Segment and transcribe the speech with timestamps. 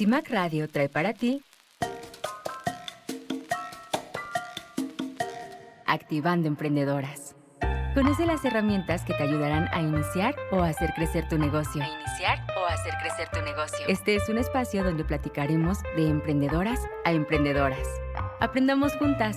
[0.00, 1.42] CIMAC Radio trae para ti
[5.84, 7.34] Activando Emprendedoras.
[7.92, 11.82] Conoce las herramientas que te ayudarán a iniciar o hacer crecer tu negocio.
[11.82, 13.86] A iniciar o hacer crecer tu negocio.
[13.88, 17.86] Este es un espacio donde platicaremos de emprendedoras a emprendedoras.
[18.40, 19.36] Aprendamos juntas.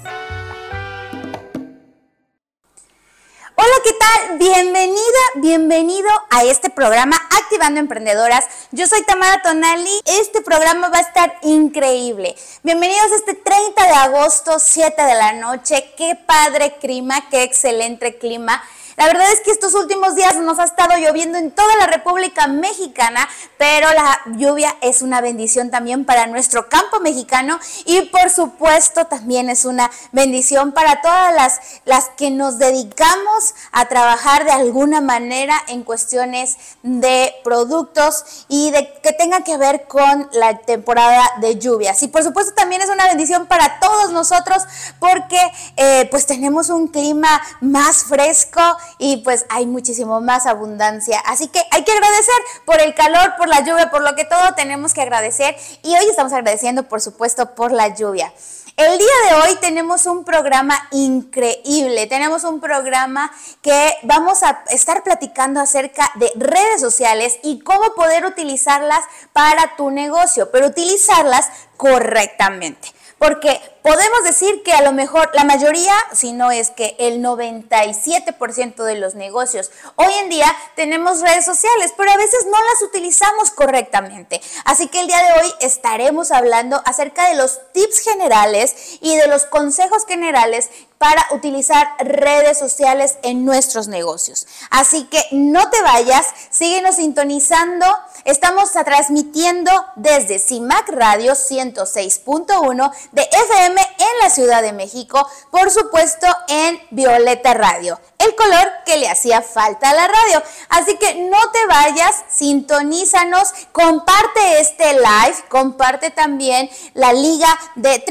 [3.58, 4.38] Hola, ¿qué tal?
[4.40, 7.18] Bienvenida, bienvenido a este programa
[7.54, 8.46] Activando Emprendedoras.
[8.72, 10.02] Yo soy Tamara Tonali.
[10.06, 12.36] Este programa va a estar increíble.
[12.64, 15.94] Bienvenidos a este 30 de agosto, 7 de la noche.
[15.96, 18.64] Qué padre clima, qué excelente clima.
[18.96, 22.48] La verdad es que estos últimos días nos ha estado lloviendo en toda la República
[22.48, 29.06] Mexicana, pero la lluvia es una bendición también para nuestro campo mexicano y por supuesto
[29.06, 35.02] también es una bendición para todas las, las que nos dedicamos a trabajar de alguna
[35.02, 41.58] manera en cuestiones de productos y de que tenga que ver con la temporada de
[41.58, 42.04] lluvias.
[42.04, 44.64] Y por supuesto también es una bendición para todos nosotros
[45.00, 45.40] porque
[45.78, 48.62] eh, pues tenemos un clima más fresco
[48.98, 51.20] y pues hay muchísimo más abundancia.
[51.26, 54.54] Así que hay que agradecer por el calor, por la lluvia, por lo que todo
[54.56, 58.34] tenemos que agradecer y hoy estamos agradeciendo por supuesto por la lluvia.
[58.76, 65.04] El día de hoy tenemos un programa increíble, tenemos un programa que vamos a estar
[65.04, 72.92] platicando acerca de redes sociales y cómo poder utilizarlas para tu negocio, pero utilizarlas correctamente.
[73.24, 78.84] Porque podemos decir que a lo mejor la mayoría, si no es que el 97%
[78.84, 83.52] de los negocios hoy en día tenemos redes sociales, pero a veces no las utilizamos
[83.52, 84.42] correctamente.
[84.66, 89.30] Así que el día de hoy estaremos hablando acerca de los tips generales y de
[89.30, 90.70] los consejos generales
[91.04, 94.48] para utilizar redes sociales en nuestros negocios.
[94.70, 97.86] Así que no te vayas, síguenos sintonizando.
[98.24, 106.26] Estamos transmitiendo desde CIMAC Radio 106.1 de FM en la Ciudad de México, por supuesto
[106.48, 110.44] en Violeta Radio, el color que le hacía falta a la radio.
[110.70, 118.04] Así que no te vayas, sintonízanos, comparte este live, comparte también la liga de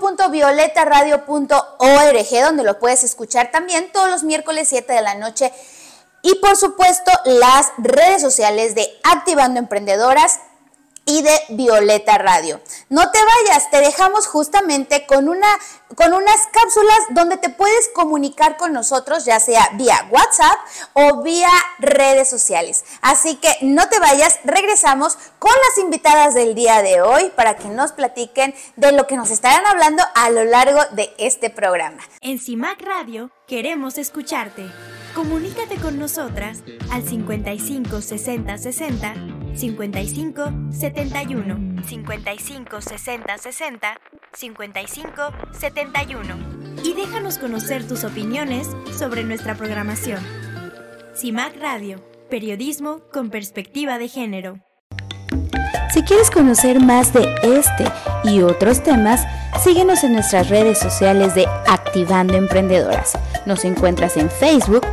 [0.00, 5.52] www.violetaradio.org donde lo puedes escuchar también todos los miércoles 7 de la noche.
[6.22, 10.40] Y por supuesto, las redes sociales de Activando Emprendedoras
[11.08, 12.60] y de Violeta Radio.
[12.90, 15.48] No te vayas, te dejamos justamente con, una,
[15.94, 20.58] con unas cápsulas donde te puedes comunicar con nosotros, ya sea vía WhatsApp
[20.92, 22.84] o vía redes sociales.
[23.00, 27.68] Así que no te vayas, regresamos con las invitadas del día de hoy para que
[27.68, 32.02] nos platiquen de lo que nos estarán hablando a lo largo de este programa.
[32.20, 34.68] En CIMAC Radio queremos escucharte.
[35.14, 39.14] Comunícate con nosotras al 55 60 60
[39.54, 44.00] 55 71 55 60 60
[44.32, 45.12] 55
[45.52, 50.20] 71 y déjanos conocer tus opiniones sobre nuestra programación.
[51.16, 54.60] CIMAC Radio, periodismo con perspectiva de género.
[55.92, 57.84] Si quieres conocer más de este
[58.22, 59.26] y otros temas,
[59.64, 63.18] síguenos en nuestras redes sociales de Activando Emprendedoras.
[63.46, 64.86] Nos encuentras en Facebook,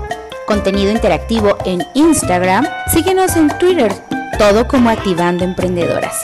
[0.45, 3.91] contenido interactivo en Instagram, síguenos en Twitter
[4.37, 6.23] todo como Activando Emprendedoras.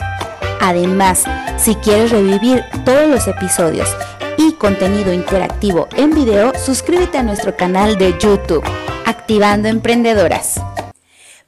[0.60, 1.24] Además,
[1.58, 3.90] si quieres revivir todos los episodios
[4.38, 8.64] y contenido interactivo en video, suscríbete a nuestro canal de YouTube,
[9.06, 10.60] Activando Emprendedoras.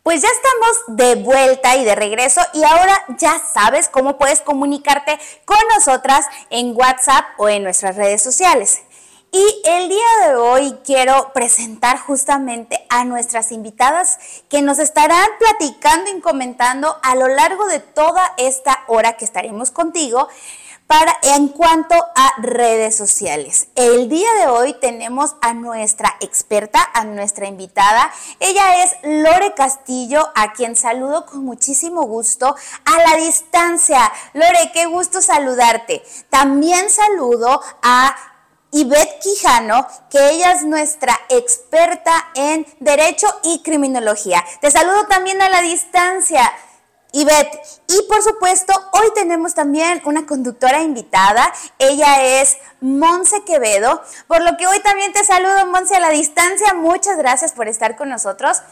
[0.03, 5.17] Pues ya estamos de vuelta y de regreso y ahora ya sabes cómo puedes comunicarte
[5.45, 8.83] con nosotras en WhatsApp o en nuestras redes sociales.
[9.35, 16.11] Y el día de hoy quiero presentar justamente a nuestras invitadas que nos estarán platicando
[16.11, 20.27] y comentando a lo largo de toda esta hora que estaremos contigo
[20.85, 23.69] para en cuanto a redes sociales.
[23.73, 28.13] El día de hoy tenemos a nuestra experta, a nuestra invitada.
[28.39, 32.55] Ella es Lore Castillo, a quien saludo con muchísimo gusto
[32.85, 34.11] a la distancia.
[34.33, 36.03] Lore, qué gusto saludarte.
[36.29, 38.15] También saludo a
[38.73, 44.43] Ivette Quijano, que ella es nuestra experta en Derecho y Criminología.
[44.61, 46.51] Te saludo también a la distancia.
[47.11, 51.53] Ivette, y por supuesto, hoy tenemos también una conductora invitada.
[51.77, 56.73] Ella es Monse Quevedo, por lo que hoy también te saludo, Monse, a la distancia.
[56.73, 58.63] Muchas gracias por estar con nosotros.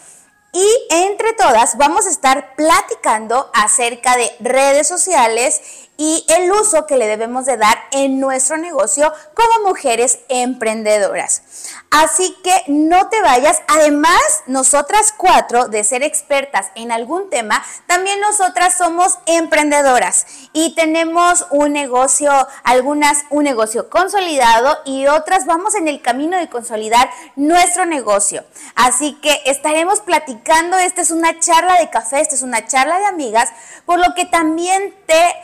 [0.54, 5.62] Y entre todas vamos a estar platicando acerca de redes sociales
[6.04, 11.44] y el uso que le debemos de dar en nuestro negocio como mujeres emprendedoras.
[11.92, 13.62] Así que no te vayas.
[13.68, 20.26] Además, nosotras cuatro, de ser expertas en algún tema, también nosotras somos emprendedoras.
[20.54, 22.32] y tenemos un negocio,
[22.64, 28.44] algunas un negocio consolidado y otras vamos en el camino de consolidar nuestro negocio.
[28.76, 33.06] Así que estaremos platicando, esta es una charla de café, esta es una charla de
[33.06, 33.50] amigas,
[33.86, 35.36] por lo que también te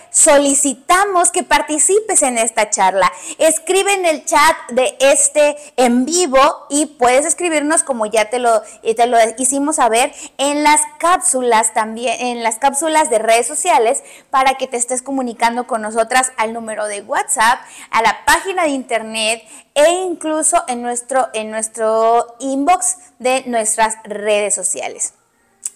[0.48, 3.12] solicitamos que participes en esta charla.
[3.38, 6.40] Escribe en el chat de este en vivo
[6.70, 12.16] y puedes escribirnos como ya te lo, te lo hicimos saber en las cápsulas también,
[12.20, 16.88] en las cápsulas de redes sociales para que te estés comunicando con nosotras al número
[16.88, 17.60] de WhatsApp,
[17.92, 24.56] a la página de internet e incluso en nuestro, en nuestro inbox de nuestras redes
[24.56, 25.17] sociales.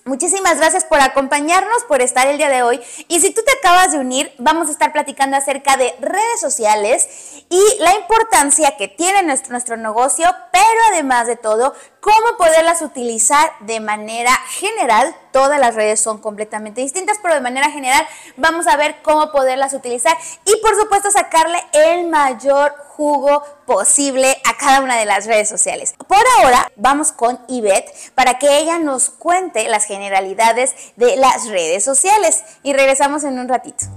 [0.03, 2.79] Muchísimas gracias por acompañarnos, por estar el día de hoy.
[3.07, 7.40] Y si tú te acabas de unir, vamos a estar platicando acerca de redes sociales
[7.51, 13.51] y la importancia que tiene nuestro, nuestro negocio, pero además de todo, cómo poderlas utilizar
[13.59, 15.13] de manera general.
[15.33, 18.07] Todas las redes son completamente distintas, pero de manera general
[18.37, 24.57] vamos a ver cómo poderlas utilizar y por supuesto sacarle el mayor jugo posible a
[24.57, 25.93] cada una de las redes sociales.
[26.07, 31.83] Por ahora vamos con Ivette para que ella nos cuente las generalidades de las redes
[31.83, 33.87] sociales y regresamos en un ratito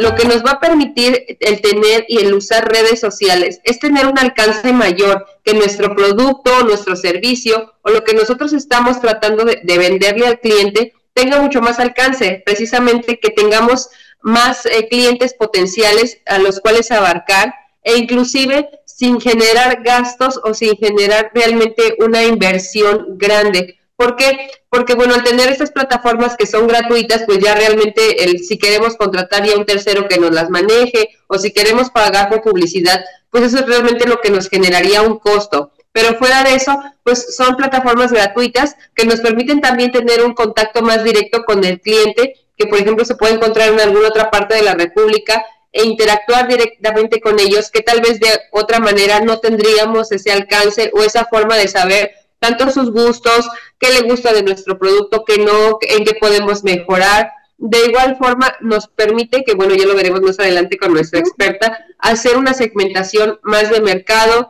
[0.00, 4.06] lo que nos va a permitir el tener y el usar redes sociales es tener
[4.06, 9.78] un alcance mayor que nuestro producto, nuestro servicio o lo que nosotros estamos tratando de,
[9.78, 13.90] venderle al cliente tenga mucho más alcance, precisamente que tengamos
[14.22, 20.76] más eh, clientes potenciales a los cuales abarcar e inclusive sin generar gastos o sin
[20.76, 23.79] generar realmente una inversión grande.
[24.00, 24.48] ¿Por qué?
[24.70, 28.96] Porque, bueno, al tener estas plataformas que son gratuitas, pues ya realmente el, si queremos
[28.96, 33.44] contratar ya un tercero que nos las maneje o si queremos pagar por publicidad, pues
[33.44, 35.72] eso es realmente lo que nos generaría un costo.
[35.92, 40.80] Pero fuera de eso, pues son plataformas gratuitas que nos permiten también tener un contacto
[40.80, 44.54] más directo con el cliente, que por ejemplo se puede encontrar en alguna otra parte
[44.54, 49.40] de la República e interactuar directamente con ellos, que tal vez de otra manera no
[49.40, 53.48] tendríamos ese alcance o esa forma de saber tanto sus gustos,
[53.78, 57.30] qué le gusta de nuestro producto, qué no, en qué podemos mejorar.
[57.58, 61.78] De igual forma, nos permite, que bueno, ya lo veremos más adelante con nuestra experta,
[61.98, 64.48] hacer una segmentación más de mercado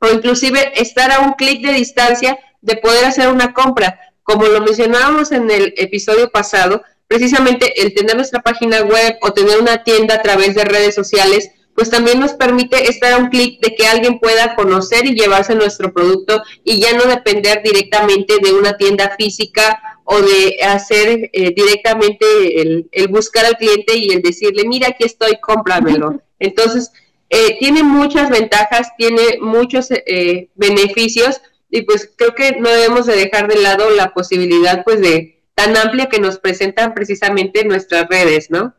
[0.00, 4.00] o inclusive estar a un clic de distancia de poder hacer una compra.
[4.22, 9.60] Como lo mencionábamos en el episodio pasado, precisamente el tener nuestra página web o tener
[9.60, 13.60] una tienda a través de redes sociales pues también nos permite estar a un clic
[13.60, 18.52] de que alguien pueda conocer y llevarse nuestro producto y ya no depender directamente de
[18.52, 24.66] una tienda física o de hacer eh, directamente el, buscar al cliente y el decirle,
[24.66, 26.20] mira, aquí estoy, cómpramelo.
[26.38, 26.90] Entonces,
[27.28, 31.40] eh, tiene muchas ventajas, tiene muchos eh, beneficios
[31.70, 35.76] y pues creo que no debemos de dejar de lado la posibilidad pues de tan
[35.76, 38.74] amplia que nos presentan precisamente nuestras redes, ¿no?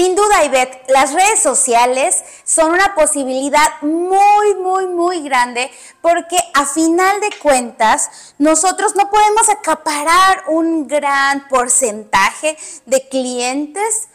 [0.00, 5.70] Sin duda, Ivette, las redes sociales son una posibilidad muy, muy, muy grande
[6.00, 8.08] porque a final de cuentas
[8.38, 12.56] nosotros no podemos acaparar un gran porcentaje
[12.86, 14.08] de clientes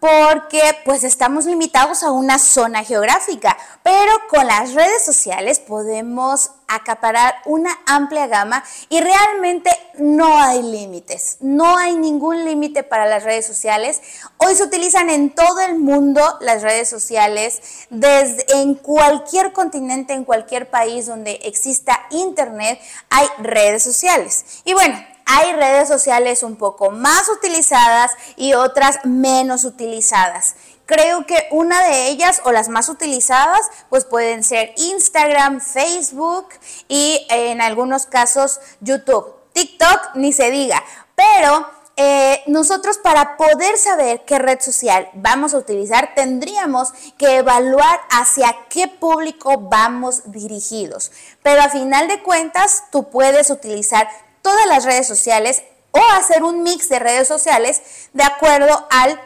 [0.00, 7.34] porque pues estamos limitados a una zona geográfica, pero con las redes sociales podemos acaparar
[7.46, 13.46] una amplia gama y realmente no hay límites, no hay ningún límite para las redes
[13.46, 14.02] sociales.
[14.36, 20.24] Hoy se utilizan en todo el mundo las redes sociales, desde en cualquier continente, en
[20.24, 22.78] cualquier país donde exista internet,
[23.10, 24.62] hay redes sociales.
[24.64, 30.56] Y bueno, hay redes sociales un poco más utilizadas y otras menos utilizadas.
[30.86, 36.48] Creo que una de ellas o las más utilizadas pues pueden ser Instagram, Facebook
[36.88, 39.34] y en algunos casos YouTube.
[39.52, 40.82] TikTok ni se diga,
[41.14, 48.00] pero eh, nosotros para poder saber qué red social vamos a utilizar tendríamos que evaluar
[48.08, 51.12] hacia qué público vamos dirigidos.
[51.42, 54.08] Pero a final de cuentas tú puedes utilizar
[54.42, 59.20] todas las redes sociales o hacer un mix de redes sociales de acuerdo al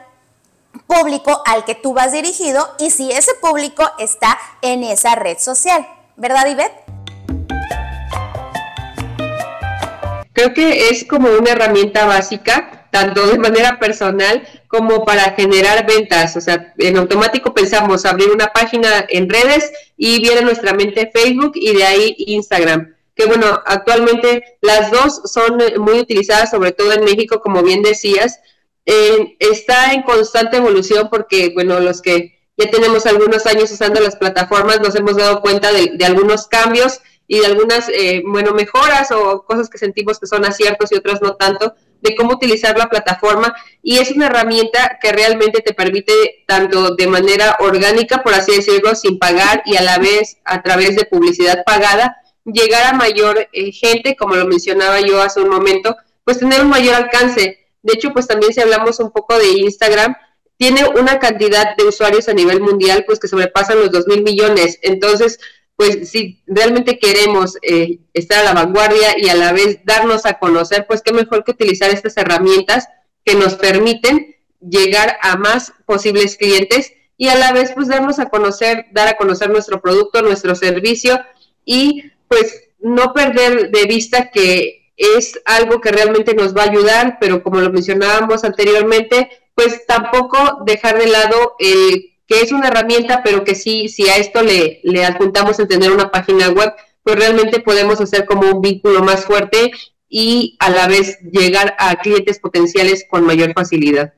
[0.86, 5.86] público al que tú vas dirigido y si ese público está en esa red social.
[6.16, 6.72] ¿Verdad, Ivette?
[10.32, 16.36] Creo que es como una herramienta básica, tanto de manera personal como para generar ventas.
[16.36, 21.52] O sea, en automático pensamos abrir una página en redes y viene nuestra mente Facebook
[21.54, 26.92] y de ahí Instagram que bueno, actualmente las dos son eh, muy utilizadas, sobre todo
[26.92, 28.40] en México, como bien decías.
[28.84, 34.16] Eh, está en constante evolución porque, bueno, los que ya tenemos algunos años usando las
[34.16, 39.44] plataformas nos hemos dado cuenta de, algunos cambios y de algunas, eh, bueno, mejoras o
[39.44, 43.54] cosas que sentimos que son aciertos y otras no tanto, de cómo utilizar la plataforma
[43.80, 48.94] y es una herramienta que realmente te permite tanto de manera orgánica, por así decirlo,
[48.96, 53.72] sin pagar y a la vez a través de publicidad pagada, llegar a mayor eh,
[53.72, 57.58] gente, como lo mencionaba yo hace un momento, pues tener un mayor alcance.
[57.82, 60.14] De hecho, pues también si hablamos un poco de Instagram,
[60.56, 64.78] tiene una cantidad de usuarios a nivel mundial, pues que sobrepasan los 2 mil millones.
[64.82, 65.40] Entonces,
[65.76, 70.38] pues si realmente queremos eh, estar a la vanguardia y a la vez darnos a
[70.38, 72.88] conocer, pues qué mejor que utilizar estas herramientas
[73.24, 78.28] que nos permiten llegar a más posibles clientes y a la vez pues darnos a
[78.28, 81.18] conocer, dar a conocer nuestro producto, nuestro servicio
[81.64, 87.18] y pues no perder de vista que es algo que realmente nos va a ayudar,
[87.20, 93.22] pero como lo mencionábamos anteriormente, pues tampoco dejar de lado el que es una herramienta,
[93.22, 96.72] pero que sí, si a esto le, le adjuntamos el tener una página web,
[97.02, 99.72] pues realmente podemos hacer como un vínculo más fuerte
[100.08, 104.14] y a la vez llegar a clientes potenciales con mayor facilidad.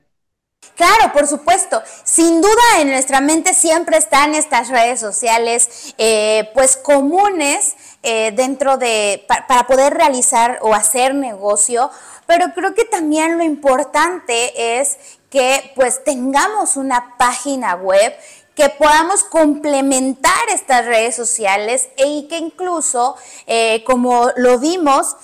[0.75, 1.81] Claro, por supuesto.
[2.03, 7.75] Sin duda en nuestra mente siempre están estas redes sociales, eh, pues comunes
[8.05, 11.89] eh, dentro de, para poder realizar o hacer negocio,
[12.27, 14.97] pero creo que también lo importante es
[15.29, 18.13] que pues tengamos una página web
[18.55, 23.15] que podamos complementar estas redes sociales y que incluso,
[23.47, 25.15] eh, como lo vimos,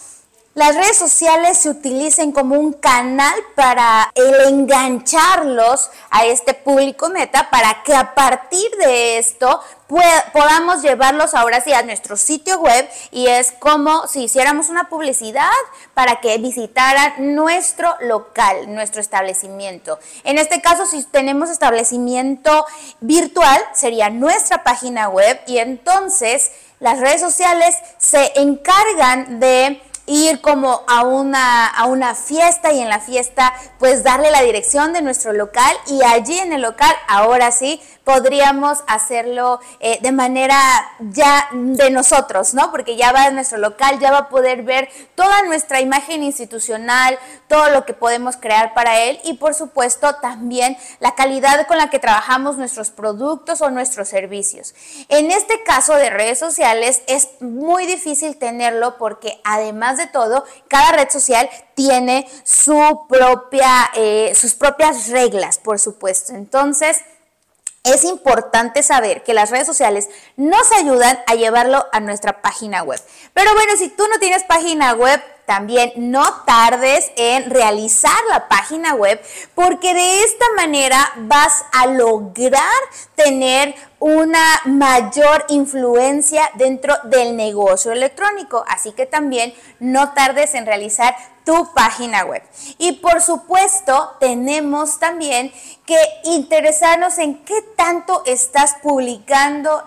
[0.53, 7.49] las redes sociales se utilicen como un canal para el engancharlos a este público meta
[7.49, 9.61] para que a partir de esto
[10.33, 15.49] podamos llevarlos ahora sí a nuestro sitio web y es como si hiciéramos una publicidad
[15.93, 19.99] para que visitaran nuestro local, nuestro establecimiento.
[20.25, 22.65] En este caso, si tenemos establecimiento
[22.99, 29.81] virtual, sería nuestra página web y entonces las redes sociales se encargan de
[30.11, 34.91] ir como a una, a una fiesta y en la fiesta pues darle la dirección
[34.91, 40.57] de nuestro local y allí en el local ahora sí podríamos hacerlo eh, de manera
[40.99, 42.71] ya de nosotros, ¿no?
[42.71, 47.17] Porque ya va a nuestro local, ya va a poder ver toda nuestra imagen institucional,
[47.47, 51.89] todo lo que podemos crear para él y por supuesto también la calidad con la
[51.89, 54.73] que trabajamos nuestros productos o nuestros servicios.
[55.07, 60.93] En este caso de redes sociales es muy difícil tenerlo porque además de todo, cada
[60.93, 66.33] red social tiene su propia, eh, sus propias reglas, por supuesto.
[66.33, 67.01] Entonces,
[67.83, 73.01] es importante saber que las redes sociales nos ayudan a llevarlo a nuestra página web.
[73.33, 78.93] Pero bueno, si tú no tienes página web, también no tardes en realizar la página
[78.93, 79.19] web
[79.55, 82.61] porque de esta manera vas a lograr
[83.15, 88.65] tener una mayor influencia dentro del negocio electrónico.
[88.67, 91.15] Así que también no tardes en realizar
[91.45, 92.43] tu página web.
[92.77, 95.51] Y por supuesto, tenemos también
[95.85, 99.83] que interesarnos en qué tanto estás publicando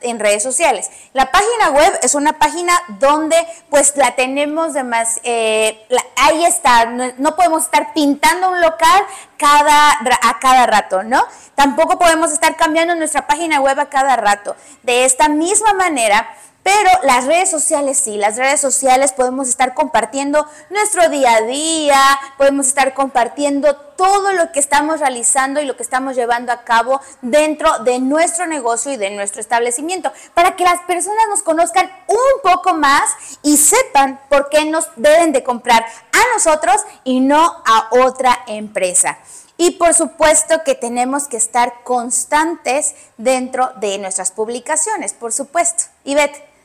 [0.00, 0.90] en redes sociales.
[1.12, 3.36] La página web es una página donde
[3.70, 9.02] pues la tenemos de más, eh, ahí está, no, podemos estar pintando un local
[9.36, 11.24] cada, a cada rato, ¿no?
[11.54, 14.56] Tampoco podemos estar cambiando nuestra página web a cada rato.
[14.82, 16.28] De esta misma manera,
[16.66, 22.00] pero las redes sociales sí, las redes sociales podemos estar compartiendo nuestro día a día,
[22.36, 27.00] podemos estar compartiendo todo lo que estamos realizando y lo que estamos llevando a cabo
[27.22, 32.42] dentro de nuestro negocio y de nuestro establecimiento, para que las personas nos conozcan un
[32.42, 33.10] poco más
[33.44, 39.18] y sepan por qué nos deben de comprar a nosotros y no a otra empresa.
[39.56, 45.84] Y por supuesto que tenemos que estar constantes dentro de nuestras publicaciones, por supuesto.
[46.02, 46.55] Ivette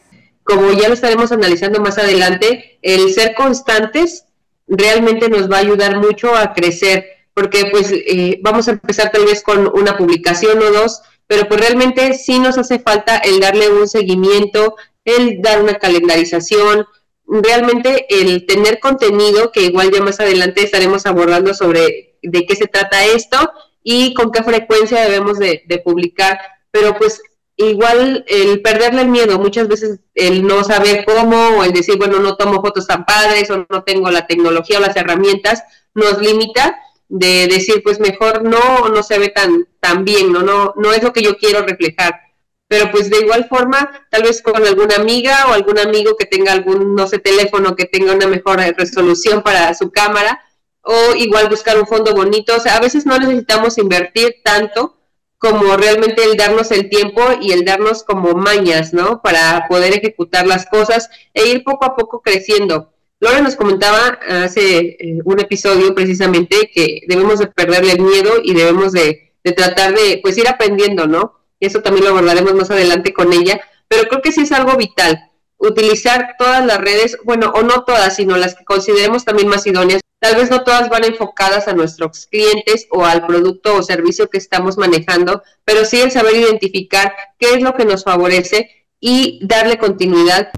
[0.44, 4.26] como ya lo estaremos analizando más adelante, el ser constantes
[4.68, 9.26] realmente nos va a ayudar mucho a crecer, porque pues eh, vamos a empezar tal
[9.26, 13.70] vez con una publicación o dos, pero pues realmente sí nos hace falta el darle
[13.70, 16.86] un seguimiento, el dar una calendarización,
[17.28, 22.68] realmente el tener contenido, que igual ya más adelante estaremos abordando sobre de qué se
[22.68, 23.38] trata esto
[23.84, 26.40] y con qué frecuencia debemos de, de publicar,
[26.72, 27.22] pero pues
[27.70, 32.20] igual el perderle el miedo, muchas veces el no saber cómo o el decir, bueno,
[32.20, 35.64] no tomo fotos tan padres o no tengo la tecnología o las herramientas,
[35.94, 36.78] nos limita
[37.10, 40.44] de decir, pues mejor no, no se ve tan, tan bien, ¿no?
[40.44, 42.22] No, no es lo que yo quiero reflejar.
[42.68, 46.54] Pero pues de igual forma, tal vez con alguna amiga o algún amigo que tenga
[46.54, 50.42] algún, no sé, teléfono que tenga una mejor resolución para su cámara,
[50.84, 52.56] o igual buscar un fondo bonito.
[52.56, 55.01] O sea, a veces no necesitamos invertir tanto
[55.42, 59.24] como realmente el darnos el tiempo y el darnos como mañas, ¿no?
[59.24, 62.94] Para poder ejecutar las cosas e ir poco a poco creciendo.
[63.20, 68.54] Laura nos comentaba hace eh, un episodio precisamente que debemos de perderle el miedo y
[68.54, 71.40] debemos de, tratar de pues ir aprendiendo, ¿no?
[71.60, 74.78] Y eso también lo abordaremos más adelante con ella, pero creo que sí es algo
[74.78, 79.66] vital, utilizar todas las redes, bueno, o no todas, sino las que consideremos también más
[79.66, 80.02] idóneas.
[80.22, 84.38] Tal vez no todas van enfocadas a nuestros clientes o al producto o servicio que
[84.38, 89.80] estamos manejando, pero sí el saber identificar qué es lo que nos favorece y darle
[89.80, 90.52] continuidad.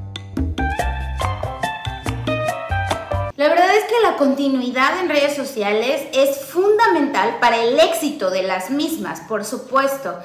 [3.37, 8.43] La verdad es que la continuidad en redes sociales es fundamental para el éxito de
[8.43, 10.19] las mismas, por supuesto,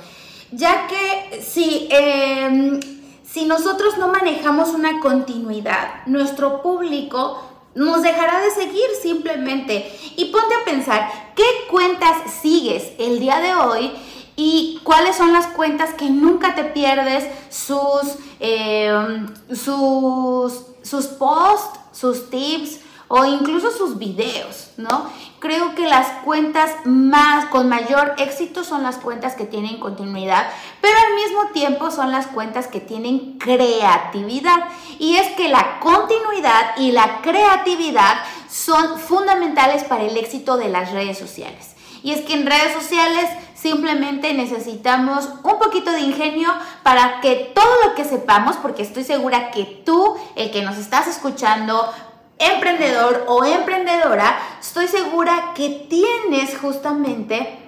[0.50, 2.80] ya que si, em,
[3.22, 7.47] si nosotros no manejamos una continuidad, nuestro público
[7.78, 9.90] nos dejará de seguir simplemente.
[10.16, 13.92] Y ponte a pensar, ¿qué cuentas sigues el día de hoy?
[14.40, 22.30] y cuáles son las cuentas que nunca te pierdes, sus, em, sus, sus posts, sus
[22.30, 25.10] tips, o incluso sus videos, ¿no?
[25.40, 30.48] Creo que las cuentas más con mayor éxito son las cuentas que tienen continuidad,
[30.80, 34.68] pero al mismo tiempo son las cuentas que tienen creatividad.
[34.98, 38.16] Y es que la continuidad y la creatividad
[38.48, 41.76] son fundamentales para el éxito de las redes sociales.
[42.02, 46.48] Y es que en redes sociales simplemente necesitamos un poquito de ingenio
[46.82, 51.08] para que todo lo que sepamos, porque estoy segura que tú, el que nos estás
[51.08, 51.92] escuchando,
[52.38, 57.58] emprendedor o emprendedora, estoy segura que tienes justamente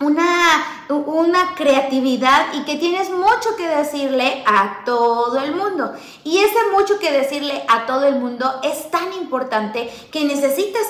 [0.00, 5.92] una, una creatividad y que tienes mucho que decirle a todo el mundo.
[6.24, 10.82] Y ese mucho que decirle a todo el mundo es tan importante que necesitas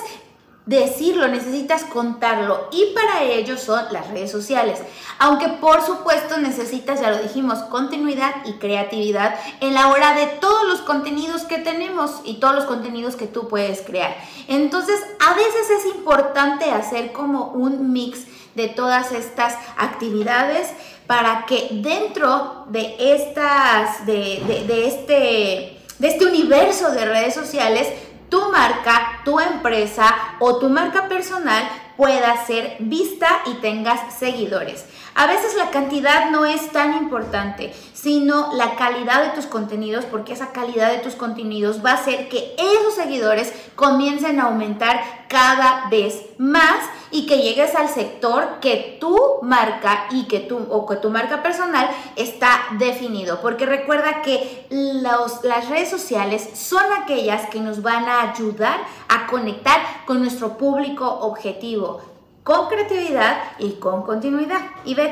[0.65, 4.79] decirlo, necesitas contarlo y para ello son las redes sociales.
[5.19, 10.67] Aunque por supuesto necesitas, ya lo dijimos, continuidad y creatividad en la hora de todos
[10.67, 14.15] los contenidos que tenemos y todos los contenidos que tú puedes crear.
[14.47, 20.69] Entonces, a veces es importante hacer como un mix de todas estas actividades
[21.05, 27.87] para que dentro de estas, de, de este, de este universo de redes sociales,
[28.35, 31.63] tu marca, tu empresa o tu marca personal
[31.95, 34.83] pueda ser vista y tengas seguidores.
[35.17, 40.33] A veces la cantidad no es tan importante, sino la calidad de tus contenidos, porque
[40.33, 45.87] esa calidad de tus contenidos va a hacer que esos seguidores comiencen a aumentar cada
[45.89, 50.97] vez más y que llegues al sector que tu marca y que tu o que
[50.97, 57.81] tu marca personal está definido, porque recuerda que las redes sociales son aquellas que nos
[57.81, 62.14] van a ayudar a conectar con nuestro público objetivo
[62.45, 64.61] con creatividad y con continuidad.
[64.85, 65.11] Y ve.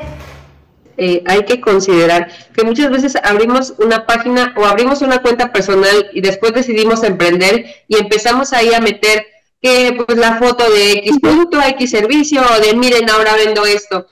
[0.96, 6.10] Eh, hay que considerar que muchas veces abrimos una página o abrimos una cuenta personal
[6.12, 9.26] y después decidimos emprender y empezamos ahí a meter
[9.60, 14.06] que pues la foto de X producto, X servicio o de miren ahora vendo esto.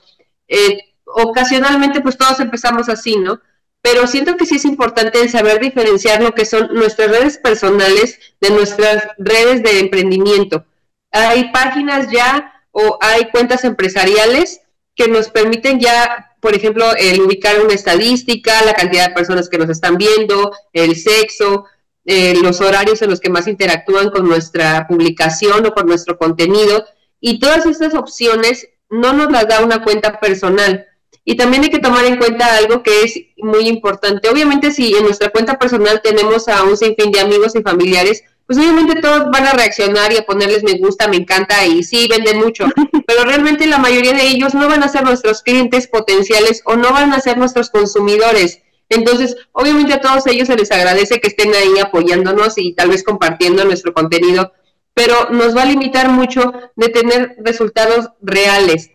[0.49, 3.39] Eh, ocasionalmente pues todos empezamos así, ¿no?
[3.81, 8.49] Pero siento que sí es importante saber diferenciar lo que son nuestras redes personales de
[8.49, 10.65] nuestras redes de emprendimiento.
[11.09, 14.61] Hay páginas ya o hay cuentas empresariales
[14.95, 19.57] que nos permiten ya, por ejemplo, el ubicar una estadística, la cantidad de personas que
[19.57, 21.65] nos están viendo, el sexo,
[22.05, 26.85] eh, los horarios en los que más interactúan con nuestra publicación o con nuestro contenido.
[27.19, 30.85] Y todas estas opciones no nos las da una cuenta personal.
[31.25, 34.29] Y también hay que tomar en cuenta algo que es muy importante.
[34.29, 38.59] Obviamente si en nuestra cuenta personal tenemos a un sinfín de amigos y familiares, pues
[38.59, 42.39] obviamente todos van a reaccionar y a ponerles me gusta, me encanta y sí, venden
[42.39, 42.65] mucho,
[43.07, 46.91] pero realmente la mayoría de ellos no van a ser nuestros clientes potenciales o no
[46.91, 48.61] van a ser nuestros consumidores.
[48.89, 53.03] Entonces, obviamente a todos ellos se les agradece que estén ahí apoyándonos y tal vez
[53.03, 54.51] compartiendo nuestro contenido,
[54.93, 58.91] pero nos va a limitar mucho de tener resultados reales.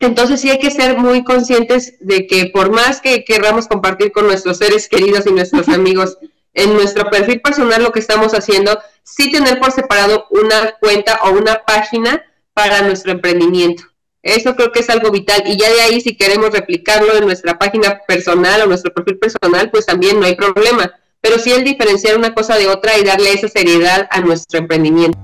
[0.00, 4.26] Entonces sí hay que ser muy conscientes de que por más que queramos compartir con
[4.26, 6.18] nuestros seres queridos y nuestros amigos
[6.54, 11.30] en nuestro perfil personal lo que estamos haciendo, sí tener por separado una cuenta o
[11.30, 13.84] una página para nuestro emprendimiento.
[14.22, 17.58] Eso creo que es algo vital y ya de ahí si queremos replicarlo en nuestra
[17.58, 20.94] página personal o nuestro perfil personal, pues también no hay problema.
[21.20, 25.18] Pero sí el diferenciar una cosa de otra y darle esa seriedad a nuestro emprendimiento.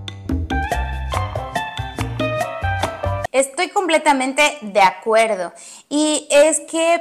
[3.31, 5.53] Estoy completamente de acuerdo.
[5.89, 7.01] Y es que,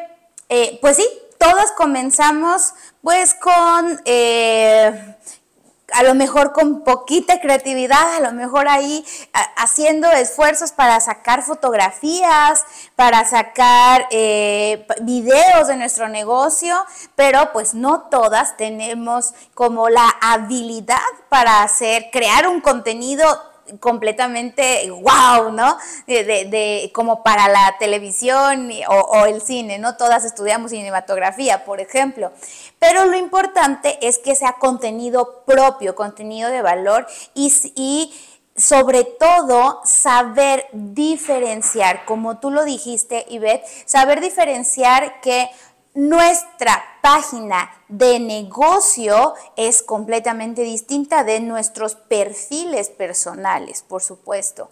[0.49, 4.01] eh, pues sí, todos comenzamos pues con...
[4.05, 5.15] Eh,
[5.93, 9.05] a lo mejor con poquita creatividad, a lo mejor ahí
[9.55, 16.75] haciendo esfuerzos para sacar fotografías, para sacar eh, videos de nuestro negocio,
[17.15, 20.97] pero pues no todas tenemos como la habilidad
[21.29, 23.25] para hacer, crear un contenido
[23.79, 25.77] completamente wow, ¿no?
[26.05, 29.97] De, como para la televisión o, el cine, ¿no?
[29.97, 32.31] Todas estudiamos cinematografía, por ejemplo.
[32.79, 38.13] Pero lo importante es que sea contenido propio, contenido de valor y, y
[38.57, 45.49] sobre todo saber diferenciar, como tú lo dijiste, Ivette, saber diferenciar que
[45.97, 54.69] nuestra página de negocio es completamente distinta de nuestros perfiles personales, por supuesto.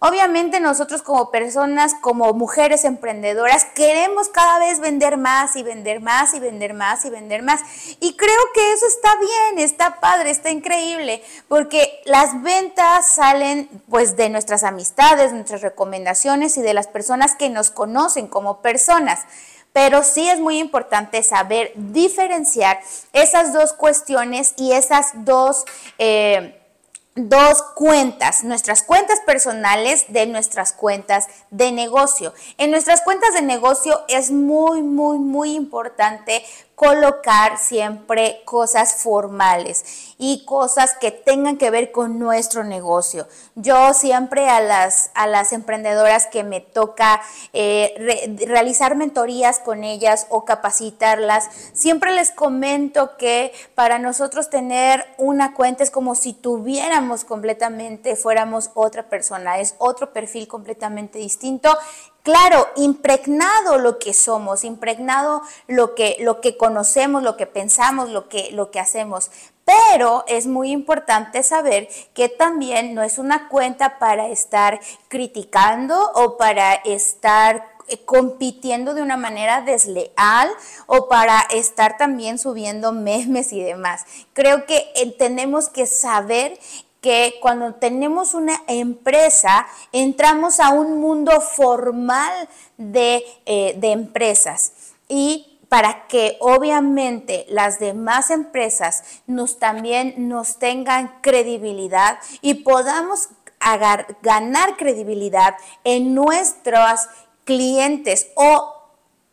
[0.00, 6.34] Obviamente nosotros como personas, como mujeres emprendedoras, queremos cada vez vender más y vender más
[6.34, 7.60] y vender más y vender más.
[8.00, 14.16] Y creo que eso está bien, está padre, está increíble, porque las ventas salen pues
[14.16, 19.20] de nuestras amistades, nuestras recomendaciones y de las personas que nos conocen como personas
[19.78, 22.80] pero sí es muy importante saber diferenciar
[23.12, 25.64] esas dos cuestiones y esas dos...
[25.98, 26.56] Eh,
[27.20, 32.32] dos cuentas, nuestras cuentas personales de nuestras cuentas de negocio.
[32.58, 36.44] En nuestras cuentas de negocio es muy, muy, muy importante
[36.78, 43.26] colocar siempre cosas formales y cosas que tengan que ver con nuestro negocio.
[43.56, 47.20] Yo siempre a las, a las emprendedoras que me toca
[47.52, 55.54] eh, realizar mentorías con ellas o capacitarlas, siempre les comento que para nosotros tener una
[55.54, 61.76] cuenta es como si tuviéramos completamente, fuéramos otra persona, es otro perfil completamente distinto
[62.22, 68.28] claro, impregnado lo que somos, impregnado lo que, lo que conocemos, lo que pensamos, lo
[68.28, 69.30] que, lo que hacemos.
[69.64, 76.38] Pero es muy importante saber que también no es una cuenta para estar criticando o
[76.38, 80.50] para estar eh, compitiendo de una manera desleal
[80.86, 84.04] o para estar también subiendo memes y demás.
[84.34, 86.58] Creo que eh, tenemos que saber
[87.00, 94.72] que cuando tenemos una empresa entramos a un mundo formal de, eh, de empresas.
[95.08, 103.28] Y para que obviamente las demás empresas nos también nos tengan credibilidad y podamos
[104.22, 107.08] ganar credibilidad en nuestros
[107.44, 108.77] clientes o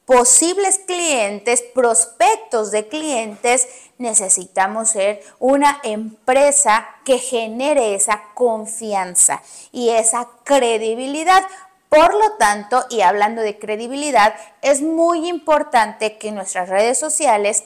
[0.06, 9.42] posibles clientes, prospectos de clientes, necesitamos ser una empresa que genere esa confianza
[9.72, 11.44] y esa credibilidad.
[11.90, 17.64] Por lo tanto, y hablando de credibilidad, es muy importante que nuestras redes sociales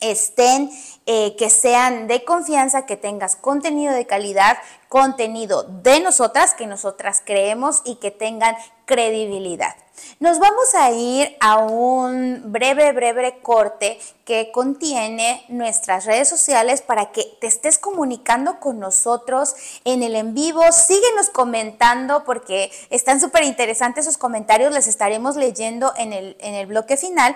[0.00, 0.70] estén,
[1.06, 4.58] eh, que sean de confianza, que tengas contenido de calidad,
[4.88, 9.74] contenido de nosotras, que nosotras creemos y que tengan credibilidad.
[10.20, 17.12] Nos vamos a ir a un breve, breve corte que contiene nuestras redes sociales para
[17.12, 20.62] que te estés comunicando con nosotros en el en vivo.
[20.70, 26.66] Síguenos comentando porque están súper interesantes esos comentarios, les estaremos leyendo en el, en el
[26.66, 27.34] bloque final.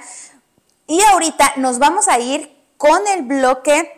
[0.87, 3.93] Y ahorita nos vamos a ir con el bloque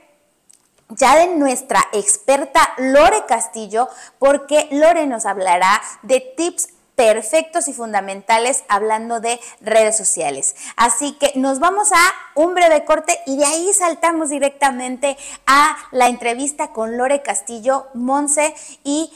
[0.91, 8.65] ya de nuestra experta Lore Castillo, porque Lore nos hablará de tips perfectos y fundamentales
[8.67, 10.57] hablando de redes sociales.
[10.75, 16.09] Así que nos vamos a un breve corte y de ahí saltamos directamente a la
[16.09, 19.13] entrevista con Lore Castillo, Monse y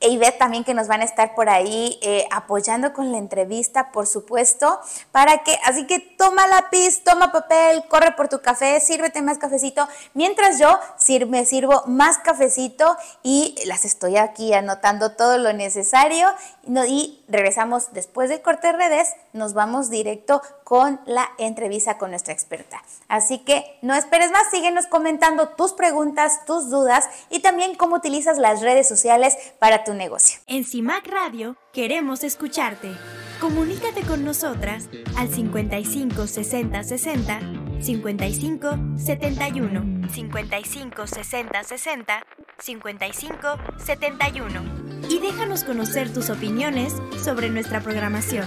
[0.00, 4.06] Ivette también que nos van a estar por ahí eh, apoyando con la entrevista, por
[4.06, 4.80] supuesto,
[5.12, 9.86] para que, así que toma lápiz, toma papel, corre por tu café, sírvete más cafecito,
[10.14, 10.78] mientras yo
[11.28, 16.28] me sirvo más cafecito y las estoy aquí anotando todo lo necesario
[16.88, 22.32] y regresamos después del corte de redes, nos vamos directo con la entrevista con nuestra
[22.32, 22.82] experta.
[23.08, 28.38] Así que no esperes más, síguenos comentando tus preguntas, tus dudas y también cómo utilizas
[28.38, 30.40] las redes sociales para tu negocio.
[30.46, 32.92] En CIMAC Radio queremos escucharte.
[33.40, 37.40] Comunícate con nosotras al 55 60 60
[37.80, 42.26] 55 71 55 60 60
[42.58, 43.36] 55
[43.76, 44.62] 71
[45.10, 48.46] y déjanos conocer tus opiniones sobre nuestra programación.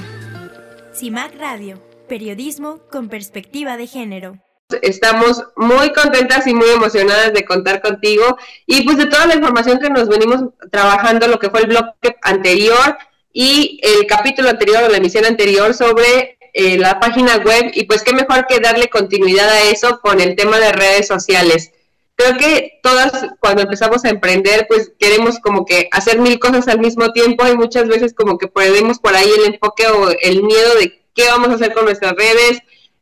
[0.91, 4.39] CIMAC Radio, periodismo con perspectiva de género.
[4.81, 9.79] Estamos muy contentas y muy emocionadas de contar contigo y pues de toda la información
[9.79, 12.97] que nos venimos trabajando, lo que fue el bloque anterior
[13.41, 18.03] y el capítulo anterior o la emisión anterior sobre eh, la página web y pues
[18.03, 21.71] qué mejor que darle continuidad a eso con el tema de redes sociales.
[22.15, 26.81] creo que todas cuando empezamos a emprender, pues queremos como que hacer mil cosas al
[26.81, 30.75] mismo tiempo y muchas veces como que perdemos por ahí el enfoque o el miedo
[30.75, 32.59] de qué vamos a hacer con nuestras redes,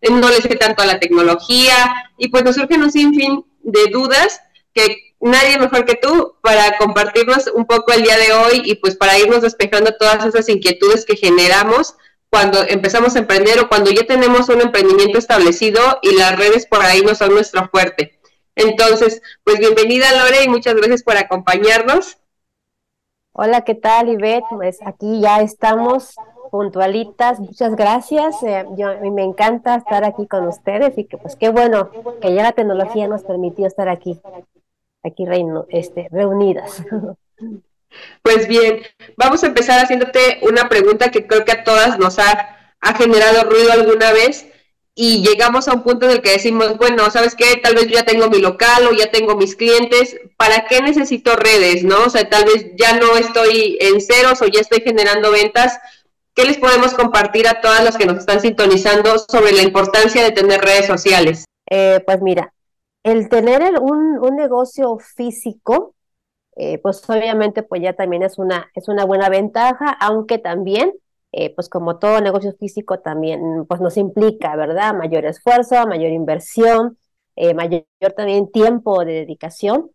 [0.07, 4.39] no les sé tanto a la tecnología y pues nos surgen un sinfín de dudas
[4.75, 8.95] que nadie mejor que tú para compartirnos un poco el día de hoy y pues
[8.95, 11.95] para irnos despejando todas esas inquietudes que generamos
[12.29, 16.81] cuando empezamos a emprender o cuando ya tenemos un emprendimiento establecido y las redes por
[16.81, 18.19] ahí no son nuestro fuerte.
[18.55, 22.17] Entonces, pues bienvenida Lore y muchas gracias por acompañarnos.
[23.31, 24.43] Hola, ¿qué tal, Ivette?
[24.49, 26.15] Pues aquí ya estamos
[26.49, 27.39] puntualitas.
[27.39, 28.41] Muchas gracias.
[28.41, 32.41] Eh, yo, me encanta estar aquí con ustedes y que pues qué bueno que ya
[32.41, 34.19] la tecnología nos permitió estar aquí,
[35.03, 36.83] aquí reino, este, reunidas.
[38.21, 38.81] Pues bien,
[39.15, 43.49] vamos a empezar haciéndote una pregunta que creo que a todas nos ha, ha generado
[43.49, 44.45] ruido alguna vez
[44.93, 47.55] y llegamos a un punto en el que decimos, bueno, ¿sabes qué?
[47.63, 51.37] Tal vez yo ya tengo mi local o ya tengo mis clientes, ¿para qué necesito
[51.37, 52.03] redes, no?
[52.03, 55.79] O sea, tal vez ya no estoy en ceros o ya estoy generando ventas,
[56.37, 60.31] ¿Qué les podemos compartir a todas las que nos están sintonizando sobre la importancia de
[60.31, 61.45] tener redes sociales?
[61.67, 62.53] Eh, pues mira,
[63.11, 65.95] el tener un, negocio físico,
[66.55, 70.93] eh, pues obviamente pues ya también es una, es una buena ventaja, aunque también,
[71.31, 74.93] eh, pues como todo negocio físico también pues nos implica, ¿verdad?
[74.93, 76.97] Mayor esfuerzo, mayor inversión,
[77.55, 79.91] mayor también tiempo de dedicación.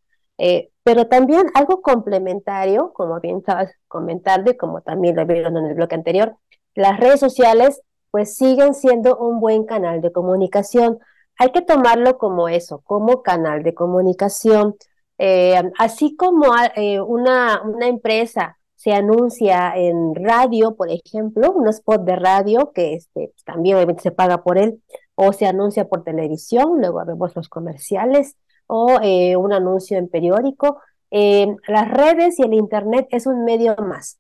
[0.84, 5.74] Pero también algo complementario, como bien estabas comentando y como también lo vieron en el
[5.74, 6.36] bloque anterior,
[6.74, 10.98] las redes sociales pues siguen siendo un buen canal de comunicación.
[11.38, 14.76] Hay que tomarlo como eso, como canal de comunicación.
[15.18, 22.02] Eh, así como eh, una, una empresa se anuncia en radio, por ejemplo, un spot
[22.02, 24.82] de radio que este, pues, también obviamente se paga por él,
[25.14, 30.80] o se anuncia por televisión, luego vemos los comerciales, o eh, un anuncio en periódico.
[31.10, 34.18] Las redes y el Internet es un medio más.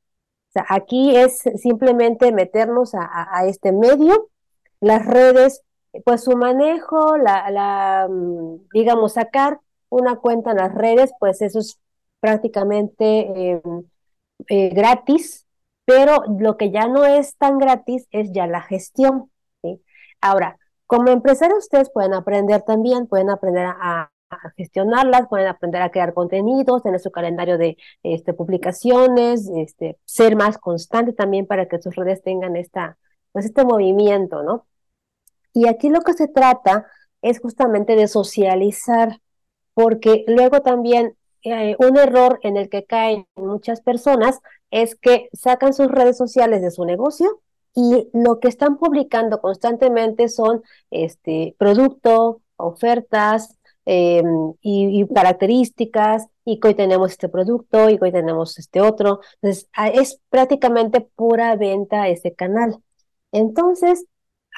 [0.54, 4.28] Aquí es simplemente meternos a, este medio.
[4.80, 5.62] Las redes,
[6.04, 11.58] pues su manejo, la, la, mm, digamos, sacar una cuenta en las redes, pues eso
[11.58, 11.80] es
[12.20, 13.84] prácticamente em,
[14.48, 15.46] eh, gratis,
[15.84, 19.30] pero lo que ya no es tan gratis es ya la gestión.
[20.20, 25.90] Ahora, como empresario ustedes pueden aprender también, pueden aprender a, a gestionarlas, pueden aprender a
[25.90, 31.80] crear contenidos, tener su calendario de este, publicaciones, este, ser más constante también para que
[31.80, 32.98] sus redes tengan esta,
[33.32, 34.66] pues este movimiento, ¿no?
[35.52, 36.86] Y aquí lo que se trata
[37.20, 39.20] es justamente de socializar,
[39.74, 45.74] porque luego también eh, un error en el que caen muchas personas es que sacan
[45.74, 47.40] sus redes sociales de su negocio
[47.74, 56.68] y lo que están publicando constantemente son este producto, ofertas, Em, y, características, y que
[56.68, 59.20] hoy tenemos este producto, y que hoy tenemos este otro.
[59.40, 62.78] Entonces, es prácticamente pura venta ese canal.
[63.32, 64.04] Entonces,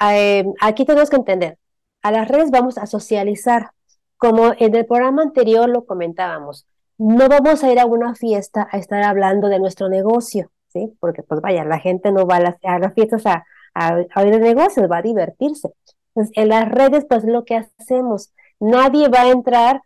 [0.01, 1.57] em, aquí tenemos que entender,
[2.01, 3.71] a las redes vamos a socializar.
[4.17, 6.65] Como en el programa anterior lo comentábamos,
[6.97, 10.95] no vamos a ir a una fiesta a estar hablando de nuestro negocio, ¿sí?
[10.99, 12.39] Porque, pues vaya, la gente no va a
[12.79, 15.69] las, fiestas a, a, a negocios, va a divertirse.
[16.15, 19.81] Entonces, en las redes, pues lo que hacemos, Nadie va a entrar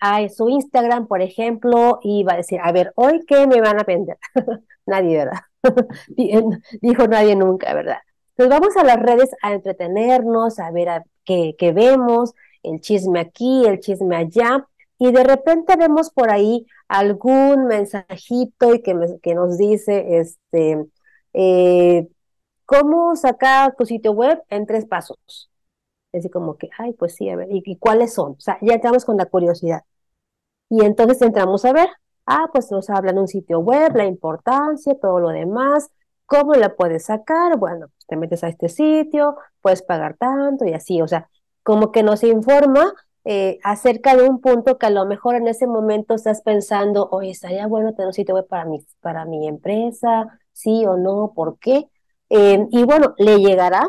[0.00, 3.80] a su Instagram, por ejemplo, y va a decir, a ver, hoy qué me van
[3.80, 4.18] a vender.
[4.86, 5.40] nadie, ¿verdad?
[6.80, 7.98] Dijo nadie nunca, ¿verdad?
[8.36, 13.80] Entonces vamos a las redes a entretenernos, a ver qué, vemos, el chisme aquí, el
[13.80, 14.66] chisme allá,
[14.98, 20.84] y de repente vemos por ahí algún mensajito y que, que nos dice, este,
[21.32, 22.08] eh,
[22.66, 25.50] ¿cómo sacar tu sitio web en tres pasos?
[26.18, 28.32] así como que, ay, pues sí, a ver, ¿y, cuáles son?
[28.32, 29.82] O sea, ya entramos con la curiosidad.
[30.68, 31.88] Y entonces entramos a ver,
[32.26, 35.90] ah, pues nos hablan un sitio web, la importancia, todo lo demás,
[36.26, 37.56] ¿cómo la puedes sacar?
[37.58, 41.28] Bueno, pues te metes a este sitio, puedes pagar tanto y así, o sea,
[41.62, 42.92] como que nos informa
[43.24, 47.30] eh, acerca de un punto que a lo mejor en ese momento estás pensando, oye,
[47.30, 51.58] estaría bueno tener un sitio web para mi, para mi empresa, sí o no, ¿por
[51.58, 51.88] qué?
[52.30, 53.88] Eh, y bueno, le llegará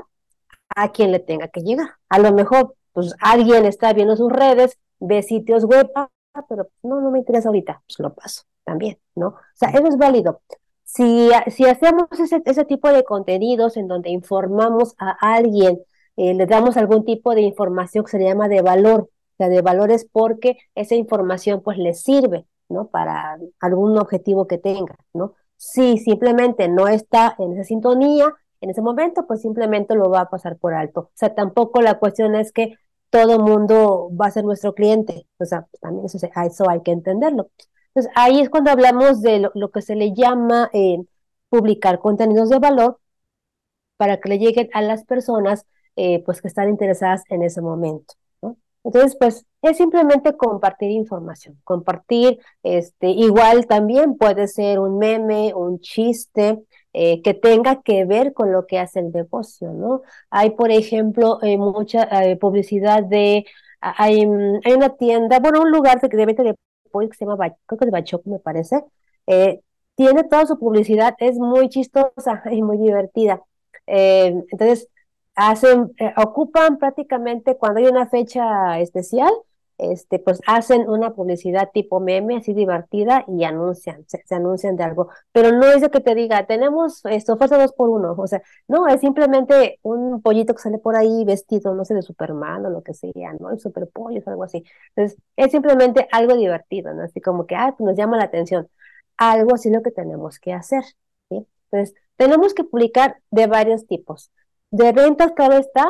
[0.76, 1.88] a quien le tenga que llegar.
[2.10, 6.10] A lo mejor, pues alguien está viendo sus redes, ve sitios web, ah,
[6.50, 9.28] pero no, no me interesa ahorita, pues lo paso también, ¿no?
[9.30, 10.42] O sea, eso es válido.
[10.86, 15.82] Si, si hacemos ese, ese tipo de contenidos en donde informamos a alguien,
[16.16, 19.62] eh, le damos algún tipo de información que se llama de valor, o sea, de
[19.62, 22.88] valores porque esa información pues le sirve, ¿no?
[22.90, 25.34] Para algún objetivo que tenga, ¿no?
[25.58, 30.30] Si simplemente no está en esa sintonía, en ese momento, pues simplemente lo va a
[30.30, 31.02] pasar por alto.
[31.02, 32.76] O sea, tampoco la cuestión es que
[33.10, 35.28] todo mundo va a ser nuestro cliente.
[35.40, 37.50] O sea, también eso, eso hay que entenderlo.
[37.96, 40.98] Entonces, ahí es cuando hablamos de lo, que se le llama eh,
[41.50, 43.00] publicar contenidos de valor
[43.98, 48.16] para que le lleguen a las personas eh, pues que están interesadas en ese momento.
[48.84, 55.80] Entonces, pues es simplemente compartir información, compartir, este, igual también puede ser un meme, un
[55.80, 56.62] chiste,
[56.94, 60.02] eh, que tenga que ver con lo que hace el negocio, ¿no?
[60.30, 63.46] Hay, por ejemplo, eh, mucha eh, publicidad de,
[63.82, 64.22] hay,
[64.64, 66.56] hay, una tienda, bueno, un lugar de, de venta de
[67.00, 68.84] que se llama, creo que es Bachoco, me parece,
[69.96, 73.42] tiene toda su publicidad, es muy chistosa y muy divertida.
[73.86, 74.90] entonces,
[75.36, 79.32] hacen, ocupan prácticamente cuando hay una fecha especial,
[79.78, 85.10] este, pues hacen una publicidad tipo meme, así divertida, y anuncian, se, anuncian de algo.
[85.32, 88.16] Pero no es de que te diga, tenemos esto, oferta dos por uno.
[88.18, 92.02] O sea, no, es simplemente un pollito que sale por ahí vestido, no sé, de
[92.02, 93.52] Superman o lo que sea, ¿no?
[93.52, 94.64] El super pollo, algo así.
[94.96, 97.04] Entonces, es simplemente algo divertido, ¿no?
[97.04, 98.70] Así como que, ah, pues nos llama la atención.
[99.18, 100.84] Algo así lo que tenemos que hacer,
[101.30, 101.48] ¿sí?
[101.72, 104.32] Entonces, tenemos que publicar de varios tipos.
[104.72, 105.86] De ventas, claro está,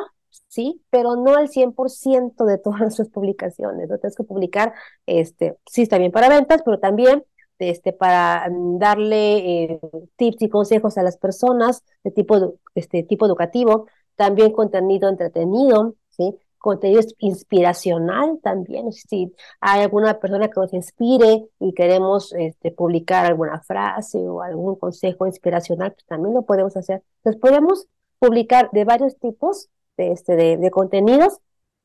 [0.48, 3.90] sí, pero no al 100% de todas nuestras publicaciones.
[3.90, 4.74] Lo tienes que publicar,
[5.06, 7.24] este, sí está bien para ventas, pero también
[7.60, 9.80] este, para darle eh,
[10.18, 16.36] tips y consejos a las personas de tipo, este, tipo educativo, también contenido entretenido, ¿sí?
[16.58, 23.62] contenido inspiracional también, si hay alguna persona que nos inspire y queremos este, publicar alguna
[23.62, 27.04] frase o algún consejo inspiracional, pues también lo podemos hacer.
[27.18, 31.38] Entonces podemos publicar de varios tipos de, este, de, contenidos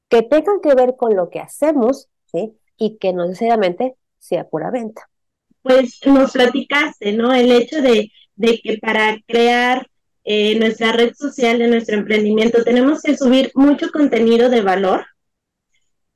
[0.09, 2.53] que tengan que ver con lo que hacemos, ¿sí?
[2.77, 5.09] Y que no necesariamente sea pura venta.
[5.63, 7.33] Pues nos platicaste, ¿no?
[7.33, 9.87] El hecho de, de que para crear
[10.25, 15.07] eh, nuestra red social de nuestro emprendimiento tenemos que subir mucho contenido de valor.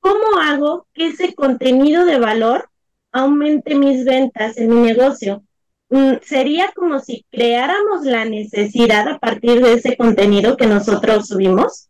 [0.01, 2.69] ¿Cómo hago que ese contenido de valor
[3.13, 5.45] aumente mis ventas en mi negocio?
[5.95, 11.89] Mm, sería como si creáramos la necesidad a partir de ese contenido que nosotros subimos.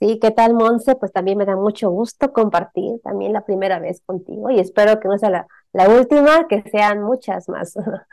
[0.00, 0.96] Sí, ¿qué tal, Monse?
[0.96, 5.06] Pues también me da mucho gusto compartir también la primera vez contigo y espero que
[5.06, 7.74] no sea la, última, que sean muchas más.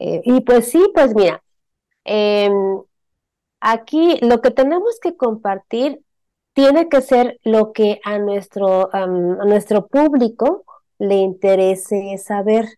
[0.00, 1.42] Eh, y pues sí, pues mira,
[2.04, 2.52] em,
[3.58, 6.00] aquí lo que tenemos que compartir
[6.52, 10.64] tiene que ser lo que a nuestro, a nuestro público
[10.98, 12.77] le interese saber.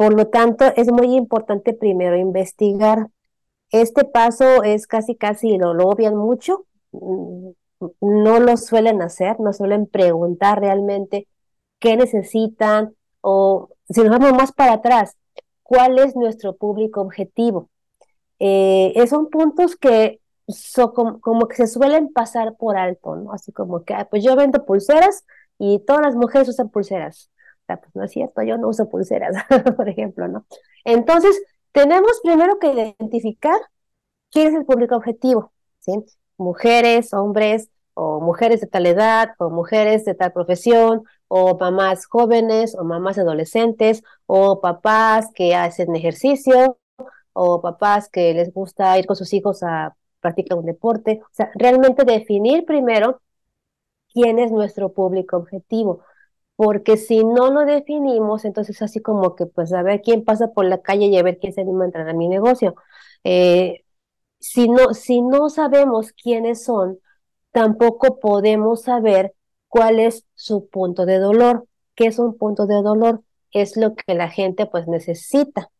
[0.00, 3.08] Por lo tanto, es muy importante primero investigar.
[3.70, 7.50] Este paso es casi, casi, lo, lo obvian mucho, mm,
[8.00, 11.28] no lo suelen hacer, no suelen preguntar realmente
[11.80, 15.18] qué necesitan o si nos vamos más para atrás,
[15.62, 17.68] cuál es nuestro público objetivo.
[18.38, 20.20] Eh, son puntos que
[20.94, 23.34] como, que se suelen pasar por alto, ¿no?
[23.34, 25.26] Así como que, pues yo vendo pulseras
[25.58, 27.30] y todas las mujeres usan pulseras
[27.78, 29.36] pues no es cierto, yo no uso pulseras,
[29.76, 30.46] por ejemplo, ¿no?
[30.84, 31.40] Entonces,
[31.72, 33.60] tenemos primero que identificar
[34.30, 35.92] quién es el público objetivo, ¿sí?
[36.36, 42.74] Mujeres, hombres, o mujeres de tal edad, o mujeres de tal profesión, o mamás jóvenes,
[42.76, 46.78] o mamás adolescentes, o papás que hacen ejercicio,
[47.32, 51.20] o papás que les gusta ir con sus hijos a practicar un deporte.
[51.22, 53.20] O sea, realmente definir primero
[54.12, 56.02] quién es nuestro público objetivo
[56.62, 60.66] porque si no lo definimos, entonces así como que pues a ver quién pasa por
[60.66, 62.74] la calle y a ver quién se anima a entrar a mi negocio.
[63.24, 63.82] Eh,
[64.40, 66.98] si, no, si no sabemos quiénes son,
[67.50, 69.32] tampoco podemos saber
[69.68, 71.64] cuál es su punto de dolor.
[71.94, 73.22] ¿Qué es un punto de dolor?
[73.52, 75.70] Es lo que la gente pues necesita,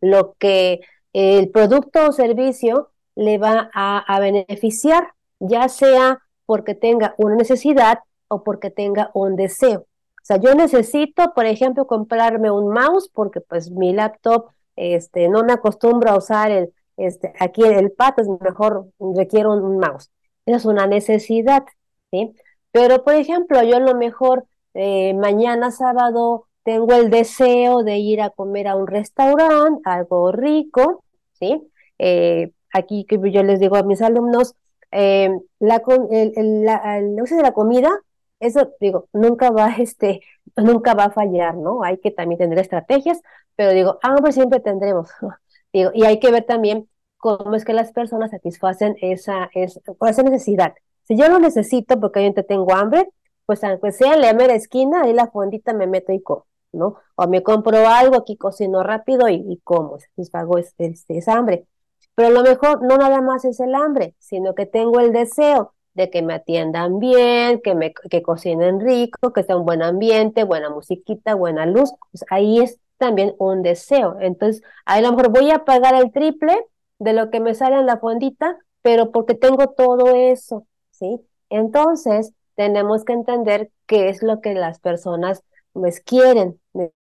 [0.00, 0.80] lo que
[1.12, 8.42] el producto o servicio le va a beneficiar, ya sea porque tenga una necesidad o
[8.42, 9.86] porque tenga un deseo.
[10.24, 15.52] Sea, yo necesito, por ejemplo, comprarme un mouse porque pues mi laptop este, no me
[15.52, 20.10] acostumbro a usar el, este, aquí el pad, es mejor requiero un, mouse.
[20.46, 21.64] Esa es una necesidad,
[22.10, 22.34] ¿sí?
[22.72, 28.22] Pero, por ejemplo, yo a lo mejor eh, mañana sábado tengo el deseo de ir
[28.22, 31.70] a comer a un restaurante, algo rico, ¿sí?
[31.98, 34.54] Eh, aquí yo les digo a mis alumnos,
[34.90, 38.00] eh, la, el, el, el negocio de la comida
[38.40, 40.20] eso digo, nunca va, este,
[40.56, 41.82] nunca va a fallar, ¿no?
[41.82, 43.20] Hay que también tener estrategias,
[43.56, 45.10] pero digo, hambre siempre tendremos,
[45.72, 50.74] digo, y hay que ver también cómo es que las personas satisfacen esa, esa necesidad.
[51.04, 53.08] Si yo lo necesito porque yo tengo hambre,
[53.46, 56.96] pues aunque sea en la mera esquina, ahí la fondita me meto y como, ¿no?
[57.16, 61.66] O me compro algo, aquí cocino rápido y, y como, satisfago este, esa hambre.
[62.14, 65.73] Pero a lo mejor no nada más es el hambre, sino que tengo el deseo
[65.94, 70.44] de que me atiendan bien, que me que cocinen rico, que sea un buen ambiente,
[70.44, 71.92] buena musiquita, buena luz.
[72.10, 74.16] Pues ahí es también un deseo.
[74.20, 76.54] Entonces, a lo mejor voy a pagar el triple
[76.98, 81.20] de lo que me sale en la fondita, pero porque tengo todo eso, ¿sí?
[81.48, 85.42] Entonces, tenemos que entender qué es lo que las personas
[85.72, 86.60] pues quieren,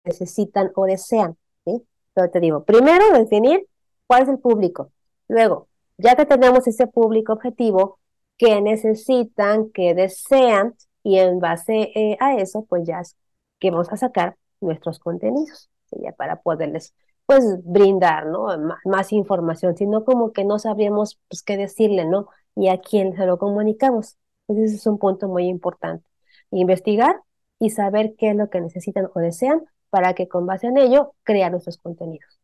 [0.03, 1.83] necesitan o desean, ¿sí?
[2.13, 3.67] Pero te digo, primero definir
[4.07, 4.91] cuál es el público.
[5.27, 5.67] Luego,
[5.97, 7.99] ya que tenemos ese público objetivo,
[8.37, 13.15] qué necesitan, qué desean, y en base eh, a eso, pues ya es
[13.59, 16.93] que vamos a sacar nuestros contenidos, ya para poderles
[17.27, 18.47] pues brindar, ¿no?
[18.85, 22.27] más información, sino como que no sabríamos pues qué decirle, ¿no?
[22.55, 24.17] Y a quién se lo comunicamos.
[24.47, 26.05] Entonces ese es un punto muy importante.
[26.51, 27.21] Investigar
[27.59, 31.13] y saber qué es lo que necesitan o desean para que con base en ello
[31.23, 32.39] crear nuestros contenidos.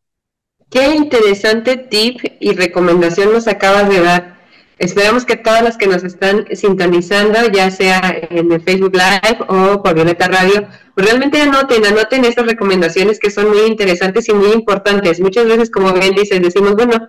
[0.70, 4.41] Qué interesante tip y recomendación nos acabas de dar.
[4.82, 9.80] Esperamos que todas las que nos están sintonizando, ya sea en el Facebook Live o
[9.80, 10.66] por Violeta Radio,
[10.96, 15.20] pues realmente anoten, anoten estas recomendaciones que son muy interesantes y muy importantes.
[15.20, 17.06] Muchas veces, como bien dicen, decimos, bueno,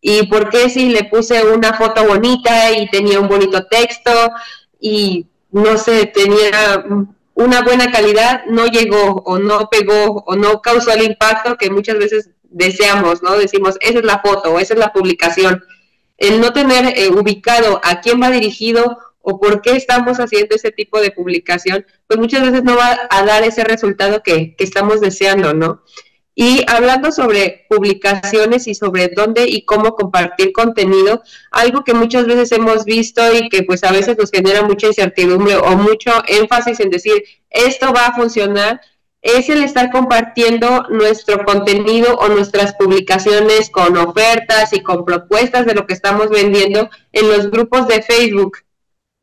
[0.00, 4.12] ¿y por qué si le puse una foto bonita y tenía un bonito texto
[4.78, 6.84] y no sé, tenía
[7.34, 11.98] una buena calidad, no llegó o no pegó o no causó el impacto que muchas
[11.98, 13.36] veces deseamos, ¿no?
[13.36, 15.64] Decimos, esa es la foto o esa es la publicación.
[16.16, 20.70] El no tener eh, ubicado a quién va dirigido o por qué estamos haciendo ese
[20.70, 25.00] tipo de publicación, pues muchas veces no va a dar ese resultado que, que estamos
[25.00, 25.82] deseando, ¿no?
[26.38, 32.52] Y hablando sobre publicaciones y sobre dónde y cómo compartir contenido, algo que muchas veces
[32.52, 36.90] hemos visto y que pues a veces nos genera mucha incertidumbre o mucho énfasis en
[36.90, 38.82] decir esto va a funcionar,
[39.26, 45.74] es el estar compartiendo nuestro contenido o nuestras publicaciones con ofertas y con propuestas de
[45.74, 48.58] lo que estamos vendiendo en los grupos de Facebook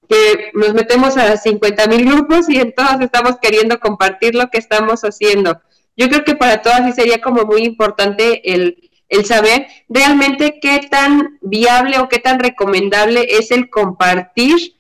[0.10, 4.58] que nos metemos a 50 mil grupos y en todos estamos queriendo compartir lo que
[4.58, 5.62] estamos haciendo
[5.96, 10.88] yo creo que para todas sí sería como muy importante el, el saber realmente qué
[10.90, 14.76] tan viable o qué tan recomendable es el compartir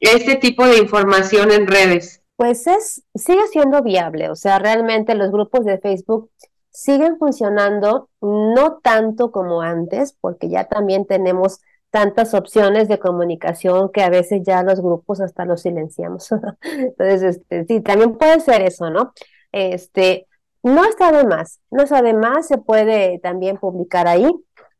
[0.00, 2.20] este tipo de información en redes.
[2.36, 6.30] Pues es, sigue siendo viable, o sea, realmente los grupos de Facebook
[6.70, 11.60] siguen funcionando, no tanto como antes, porque ya también tenemos
[11.90, 16.30] tantas opciones de comunicación que a veces ya los grupos hasta los silenciamos.
[16.62, 19.14] Entonces, este, sí, también puede ser eso, ¿no?
[19.52, 20.26] Este,
[20.62, 24.30] no está de más, no está de más, se puede también publicar ahí,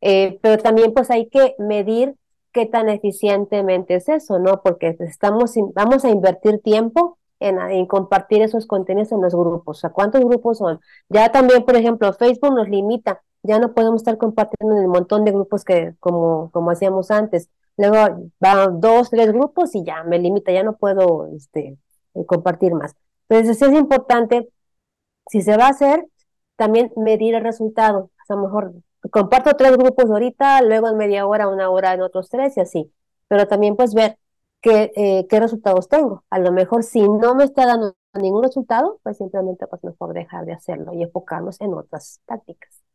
[0.03, 2.17] eh, pero también pues hay que medir
[2.53, 4.61] qué tan eficientemente es eso, ¿no?
[4.63, 9.79] Porque estamos, vamos a invertir tiempo en, compartir esos contenidos en los grupos.
[9.79, 10.81] O sea, ¿cuántos grupos son?
[11.09, 15.25] Ya también, por ejemplo, Facebook nos limita, ya no podemos estar compartiendo en el montón
[15.25, 17.51] de grupos que como, como hacíamos antes.
[17.77, 21.79] Luego van dos, tres grupos y ya me limita, ya no puedo este,
[22.15, 22.95] eh, compartir más.
[23.29, 24.49] Entonces, es importante
[25.29, 26.07] si se va a hacer,
[26.57, 28.11] también medir el resultado.
[28.29, 28.73] a lo mejor
[29.11, 32.93] comparto tres grupos ahorita, luego en media hora, una hora en otros tres y así.
[33.29, 34.19] Pero también pues ver
[34.61, 36.25] qué, eh, qué resultados tengo.
[36.31, 40.45] A lo mejor si no me está dando ningún resultado, pues simplemente pues mejor dejar
[40.47, 42.86] de hacerlo y enfocarnos en otras tácticas.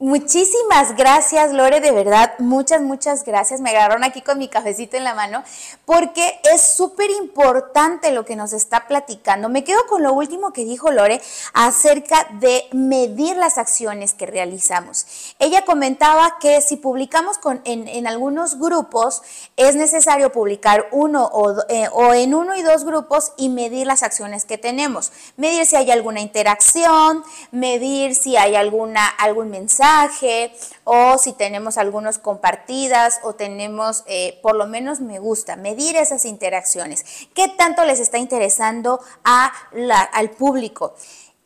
[0.00, 3.60] Muchísimas gracias, Lore, de verdad, muchas, muchas gracias.
[3.60, 5.44] Me agarraron aquí con mi cafecito en la mano
[5.84, 9.48] porque es súper importante lo que nos está platicando.
[9.48, 11.22] Me quedo con lo último que dijo Lore
[11.52, 15.36] acerca de medir las acciones que realizamos.
[15.38, 19.22] Ella comentaba que si publicamos en, algunos grupos,
[19.56, 24.02] es necesario publicar uno o, eh, o en uno y dos grupos y medir las
[24.02, 25.12] acciones que tenemos.
[25.36, 27.22] Medir si hay alguna interacción,
[27.52, 29.84] medir si hay alguna, algún mensaje
[30.84, 36.24] o si tenemos algunos compartidas o tenemos eh, por lo menos me gusta, medir esas
[36.24, 37.04] interacciones.
[37.34, 40.94] ¿Qué tanto les está interesando al público?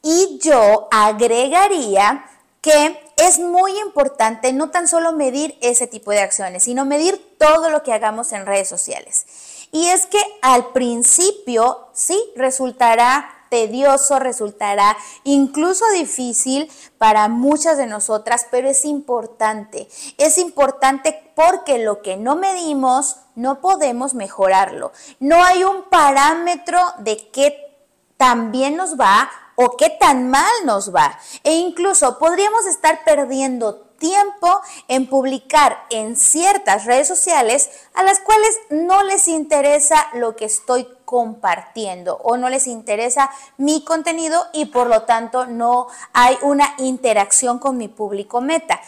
[0.03, 2.25] Y yo agregaría
[2.61, 7.71] que es muy importante no tan solo medir ese tipo de acciones, sino medir todo
[7.71, 9.27] lo que hagamos en redes sociales.
[9.71, 18.47] Y es que al principio sí resultará tedioso, resultará incluso difícil para muchas de nosotras,
[18.51, 19.89] pero es importante.
[20.19, 24.93] Es importante porque lo que no medimos no podemos mejorarlo.
[25.21, 27.69] No hay un parámetro de qué
[28.17, 31.19] tan bien nos va o qué tan mal nos va.
[31.45, 38.57] E incluso podríamos estar perdiendo tiempo en publicar en ciertas redes sociales a las cuales
[38.71, 44.89] no les interesa lo que estoy compartiendo o no les interesa mi contenido y por
[44.89, 48.79] lo tanto no hay una interacción con mi público meta.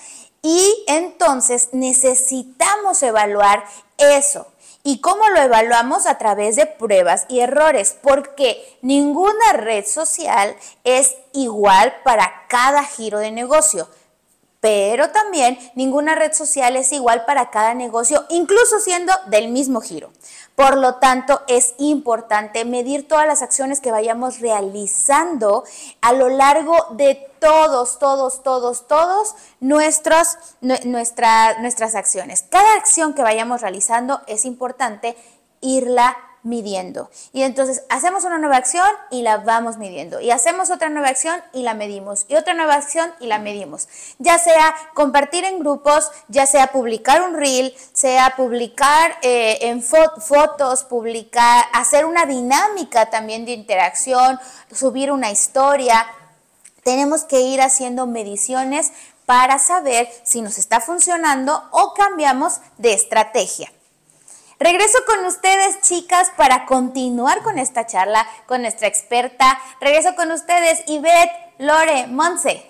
[0.43, 3.65] Y entonces necesitamos evaluar
[3.97, 4.47] eso.
[4.83, 6.05] ¿Y cómo lo evaluamos?
[6.05, 10.55] A través de pruebas y errores, porque ninguna red social
[10.85, 13.89] es igual para cada giro de negocio.
[14.61, 20.11] Pero también ninguna red social es igual para cada negocio, incluso siendo del mismo giro.
[20.61, 25.65] Por lo tanto, es importante medir todas las acciones que vayamos realizando
[26.03, 32.45] a lo largo de todos, todos, todos, todos nuestros, nuestras acciones.
[32.51, 35.17] Cada acción que vayamos realizando es importante
[35.63, 37.11] irla midiendo.
[37.33, 40.21] Y entonces hacemos una nueva acción y la vamos midiendo.
[40.21, 42.27] Y hacemos otra nueva acción y la medimos.
[42.29, 43.89] Y otra nueva acción y la medimos.
[44.19, 50.85] Ya sea compartir en grupos, ya sea publicar un reel, sea publicar eh, en fotos,
[50.85, 54.39] publicar, hacer una dinámica también de interacción,
[54.73, 56.07] subir una historia.
[56.83, 58.93] Tenemos que ir haciendo mediciones
[59.27, 63.71] para saber si nos está funcionando o cambiamos de estrategia.
[64.63, 69.59] Regreso con ustedes, chicas, para continuar con esta charla con nuestra experta.
[69.81, 72.67] Regreso con ustedes, Ivette, Lore, Monse.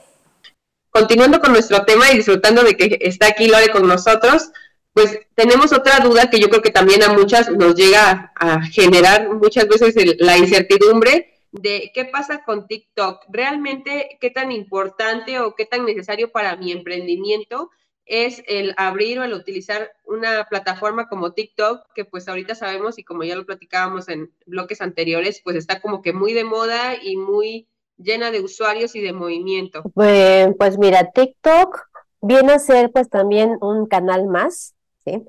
[0.90, 4.52] Continuando con nuestro tema y disfrutando de que está aquí Lore con nosotros,
[4.92, 9.28] pues tenemos otra duda que yo creo que también a muchas nos llega a generar
[9.28, 13.24] muchas veces la incertidumbre de qué pasa con TikTok.
[13.30, 17.72] ¿Realmente qué tan importante o qué tan necesario para mi emprendimiento
[18.10, 23.04] es el abrir o el utilizar una plataforma como TikTok, que pues ahorita sabemos y
[23.04, 27.16] como ya lo platicábamos en bloques anteriores, pues está como que muy de moda y
[27.16, 29.84] muy llena de usuarios y de movimiento.
[29.94, 31.86] Pues, pues mira, TikTok
[32.20, 35.22] viene a ser pues también un canal más, ¿sí?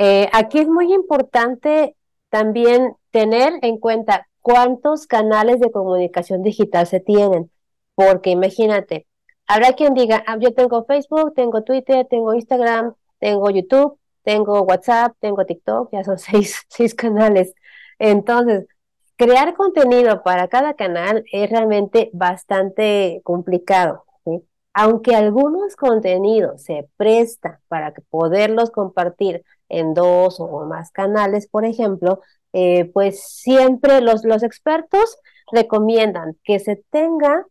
[0.00, 1.94] Eh, aquí es muy importante
[2.30, 7.48] también tener en cuenta cuántos canales de comunicación digital se tienen,
[7.94, 9.06] porque imagínate,
[9.48, 15.16] Habrá quien diga, ah, yo tengo Facebook, tengo Twitter, tengo Instagram, tengo YouTube, tengo WhatsApp,
[15.20, 17.54] tengo TikTok, ya son seis, seis canales.
[17.98, 18.66] Entonces,
[19.16, 24.04] crear contenido para cada canal es realmente bastante complicado.
[24.74, 32.20] Aunque algunos contenidos se prestan para poderlos compartir en dos o más canales, por ejemplo,
[32.52, 35.18] eh, pues siempre los, los expertos
[35.50, 37.46] recomiendan que se tenga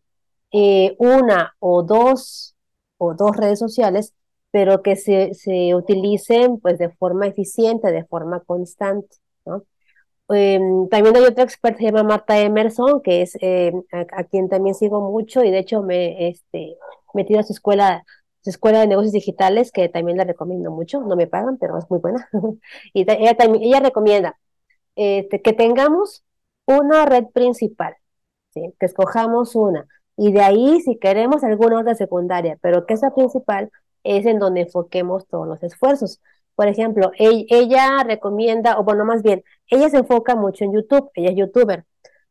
[0.52, 2.56] eh, una o dos
[2.98, 4.14] o dos redes sociales,
[4.50, 9.16] pero que se, se utilicen pues de forma eficiente, de forma constante.
[9.44, 9.64] ¿no?
[10.30, 14.74] Em, también hay otra experta, se llama Marta Emerson, que es eh, a, quien también
[14.74, 16.76] sigo mucho y de hecho me este,
[17.14, 18.04] metido a su escuela,
[18.42, 21.88] su escuela de negocios digitales, que también la recomiendo mucho, no me pagan, pero es
[21.90, 22.28] muy buena.
[22.94, 24.38] y ella, también, ella recomienda
[24.96, 26.24] este, que tengamos
[26.66, 27.96] una red principal,
[28.54, 29.86] que escojamos una
[30.18, 33.70] y de ahí si queremos alguna otra secundaria, pero que esa principal
[34.02, 36.20] es en donde enfoquemos todos los esfuerzos.
[36.56, 41.30] Por ejemplo, ella, recomienda, o bueno, más bien, ella se enfoca mucho en YouTube, ella
[41.30, 41.84] es youtuber.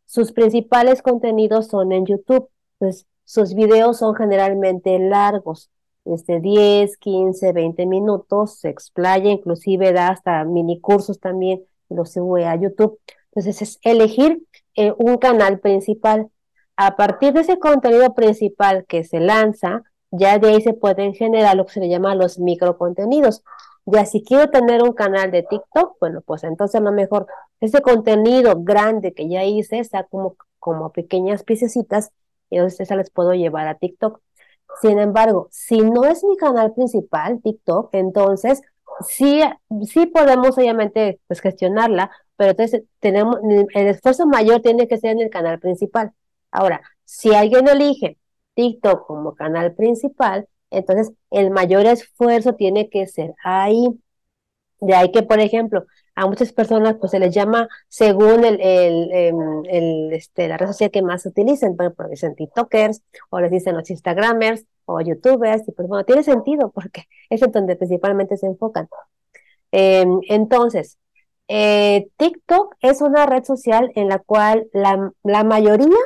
[0.05, 5.69] Sus principales contenidos son en YouTube, pues sus videos son generalmente largos,
[6.03, 12.45] desde 10, 15, 20 minutos, se explaya, inclusive da hasta mini cursos también, los sube
[12.45, 12.99] a YouTube.
[13.31, 14.43] Entonces es elegir
[14.75, 16.29] eh, un canal principal
[16.78, 21.57] a partir de ese contenido principal que se lanza, ya de ahí se pueden generar
[21.57, 23.43] lo que se le llama los microcontenidos.
[23.86, 27.28] Ya si quiero tener un canal de TikTok, bueno, pues entonces a lo mejor
[27.61, 32.11] ese contenido grande que ya hice está como, como pequeñas piececitas
[32.49, 34.21] y entonces esa les puedo llevar a TikTok.
[34.82, 38.61] Sin embargo, si no es mi canal principal, TikTok, entonces
[39.07, 39.41] sí,
[39.86, 43.39] sí podemos obviamente pues gestionarla, pero entonces tenemos,
[43.73, 46.13] el esfuerzo mayor tiene que ser en el canal principal.
[46.57, 48.17] Ahora, si alguien elige
[48.55, 53.89] TikTok como canal principal, entonces el mayor esfuerzo tiene que ser ahí.
[54.79, 55.85] De ahí que, por ejemplo,
[56.15, 59.65] a muchas personas pues se les llama según el, em,
[60.11, 63.89] este, la red social que más utilicen, bueno, pues dicen TikTokers, o les dicen los
[63.91, 68.89] Instagramers, o YouTubers, y pues bueno, tiene sentido porque es en donde principalmente se enfocan.
[69.71, 70.97] Em, entonces,
[71.47, 75.97] eh, TikTok es una red social en la cual la mayoría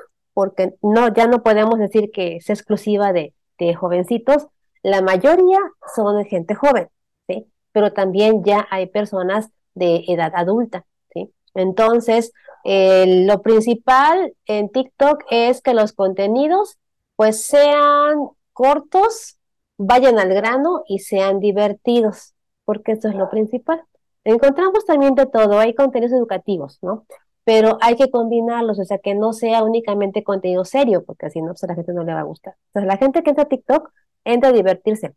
[0.42, 3.36] porque no, ya no podemos decir que es exclusiva de,
[3.76, 4.48] jovencitos,
[4.82, 5.60] la mayoría
[5.96, 6.90] son de gente joven,
[7.28, 7.46] ¿sí?
[7.72, 10.84] Pero también ya hay personas de edad adulta,
[11.14, 11.32] ¿sí?
[11.54, 12.34] Entonces,
[12.64, 16.80] eh, lo principal en TikTok es que los contenidos
[17.16, 19.38] pues sean cortos,
[19.78, 22.34] vayan al grano y sean divertidos,
[22.66, 23.84] porque eso es lo principal.
[24.24, 27.06] Encontramos también de todo, hay contenidos educativos, ¿no?
[27.52, 31.48] Pero hay que combinarlos, o sea, que no sea únicamente contenido serio, porque así no,
[31.50, 32.56] pues a la gente no le va a gustar.
[32.68, 33.92] Entonces, la gente que entra a TikTok
[34.24, 35.16] entra a divertirse.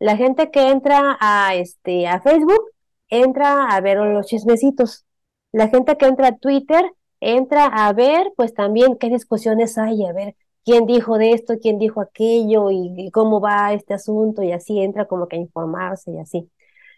[0.00, 2.60] La gente que entra a, este, a Facebook
[3.08, 5.04] entra a ver los chismecitos.
[5.52, 6.84] La gente que entra a Twitter
[7.20, 10.34] entra a ver, pues también qué discusiones hay, a ver
[10.64, 15.06] quién dijo de esto, quién dijo aquello y, cómo va este asunto y así entra
[15.06, 16.50] como que a informarse y así.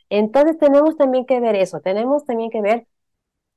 [0.09, 2.87] Entonces tenemos también que ver eso, tenemos también que ver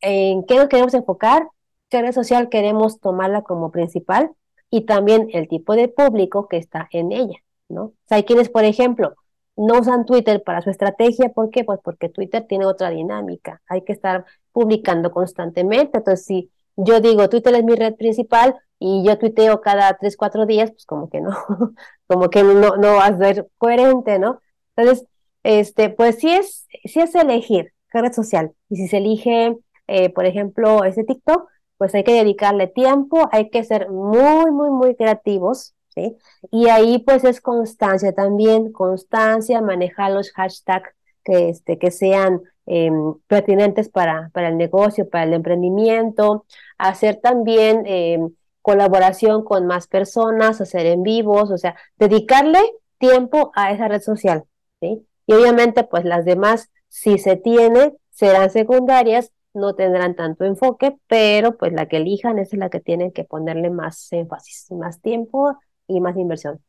[0.04, 1.48] en qué nos queremos enfocar,
[1.90, 4.32] qué red social queremos tomarla como principal
[4.70, 7.38] y también el tipo de público que está en ella,
[7.70, 7.84] ¿no?
[7.86, 9.16] O sea, hay quienes, por ejemplo,
[9.56, 11.64] no usan Twitter para su estrategia, ¿por qué?
[11.64, 17.30] Pues porque Twitter tiene otra dinámica, hay que estar publicando constantemente, entonces si yo digo
[17.30, 21.22] Twitter es mi red principal y yo tuiteo cada tres, cuatro días, pues como que
[21.22, 21.32] no,
[22.08, 24.40] como que no, no va a ser coherente, ¿no?
[24.76, 25.06] Entonces,
[25.44, 29.56] este, pues sí es, sí es elegir qué red social, y si se elige,
[29.88, 34.70] eh, por ejemplo, ese TikTok, pues hay que dedicarle tiempo, hay que ser muy, muy,
[34.70, 36.16] muy creativos, ¿sí?
[36.52, 40.90] Y ahí pues es constancia también, constancia, manejar los hashtags
[41.24, 46.46] que, este, que sean em, pertinentes para, para el negocio, para el emprendimiento,
[46.78, 48.30] hacer también em,
[48.62, 52.60] colaboración con más personas, hacer en vivos, o sea, dedicarle
[52.98, 54.46] tiempo a esa red social,
[54.80, 55.06] ¿sí?
[55.28, 61.58] Y obviamente pues las demás, si se tiene, serán secundarias, no tendrán tanto enfoque, pero
[61.58, 66.02] pues la que elijan es la que tienen que ponerle más énfasis, más tiempo y
[66.02, 66.60] más inversión.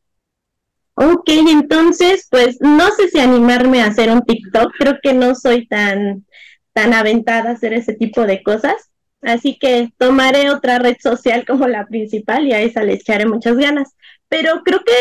[0.97, 5.66] Ok, entonces, pues no sé si animarme a hacer un TikTok, creo que no soy
[5.66, 6.24] tan,
[6.72, 8.91] tan aventada a hacer ese tipo de cosas,
[9.22, 13.57] así que tomaré otra red social como la principal y a esa le echaré muchas
[13.57, 13.95] ganas,
[14.28, 14.95] pero creo que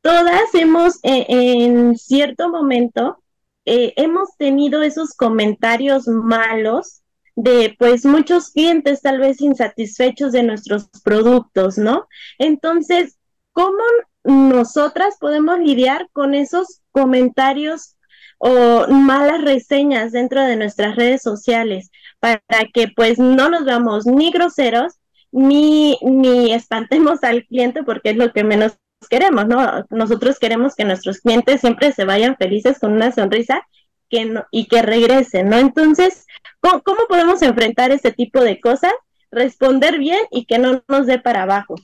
[0.00, 3.23] todas hemos eh, en cierto momento
[3.64, 7.02] eh, hemos tenido esos comentarios malos
[7.36, 12.06] de pues muchos clientes tal vez insatisfechos de nuestros productos, ¿no?
[12.38, 13.18] Entonces,
[13.52, 13.82] ¿cómo
[14.22, 17.96] nosotras podemos lidiar con esos comentarios
[18.38, 21.90] o malas reseñas dentro de nuestras redes sociales
[22.20, 22.40] para
[22.72, 24.94] que pues no nos veamos ni groseros
[25.30, 28.78] ni, ni espantemos al cliente porque es lo que menos
[29.08, 29.84] queremos, ¿no?
[29.90, 33.66] Nosotros queremos que nuestros clientes siempre se vayan felices con una sonrisa
[34.08, 35.58] que y que regresen, ¿no?
[35.58, 36.26] Entonces,
[36.60, 38.92] ¿cómo, podemos enfrentar este tipo de cosas?
[39.30, 41.74] Responder bien y que no nos dé para abajo.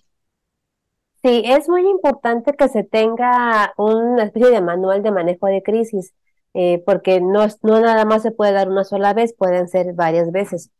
[1.22, 6.14] Sí, es muy importante que se tenga una especie de manual de manejo de crisis,
[6.54, 10.32] eh, porque no, no nada más se puede dar una sola vez, pueden ser varias
[10.32, 10.70] veces.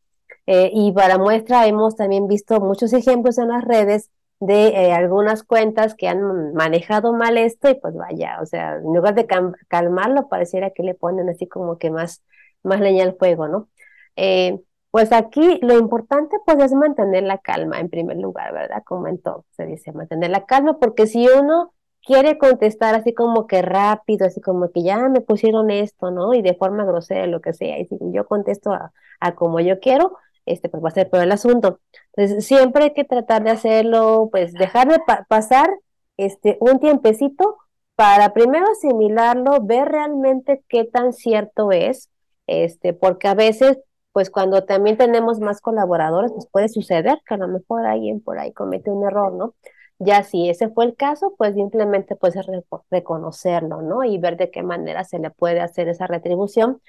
[0.46, 4.10] Eh, y para muestra hemos también visto muchos ejemplos en las redes
[4.40, 8.94] de eh, algunas cuentas que han manejado mal esto y pues vaya, o sea, en
[8.94, 9.26] lugar de
[9.68, 12.24] calmarlo, pareciera que le ponen así como que más,
[12.62, 13.68] más leña al fuego, ¿no?
[14.16, 14.58] Eh,
[14.90, 18.82] pues aquí lo importante pues es mantener la calma en primer lugar, ¿verdad?
[18.84, 23.46] Como en todo, se dice mantener la calma, porque si uno quiere contestar así como
[23.46, 26.32] que rápido, así como que ya me pusieron esto, ¿no?
[26.34, 29.80] Y de forma grosera, lo que sea, y si yo contesto a, a como yo
[29.80, 30.16] quiero,
[30.46, 31.80] este, pues va a ser peor el asunto.
[32.14, 35.70] Entonces, siempre hay que tratar de hacerlo, pues dejar de pasar
[36.16, 37.58] este, un tiempecito
[37.96, 42.10] para primero asimilarlo, ver realmente qué tan cierto es,
[42.46, 43.78] este, porque a veces,
[44.12, 48.38] pues cuando también tenemos más colaboradores, pues puede suceder que a lo mejor alguien por
[48.38, 49.54] ahí comete un error, ¿no?
[49.98, 52.46] Ya si ese fue el caso, pues simplemente puedes
[52.90, 54.02] reconocerlo, ¿no?
[54.02, 56.80] Y ver de qué manera se le puede hacer esa retribución,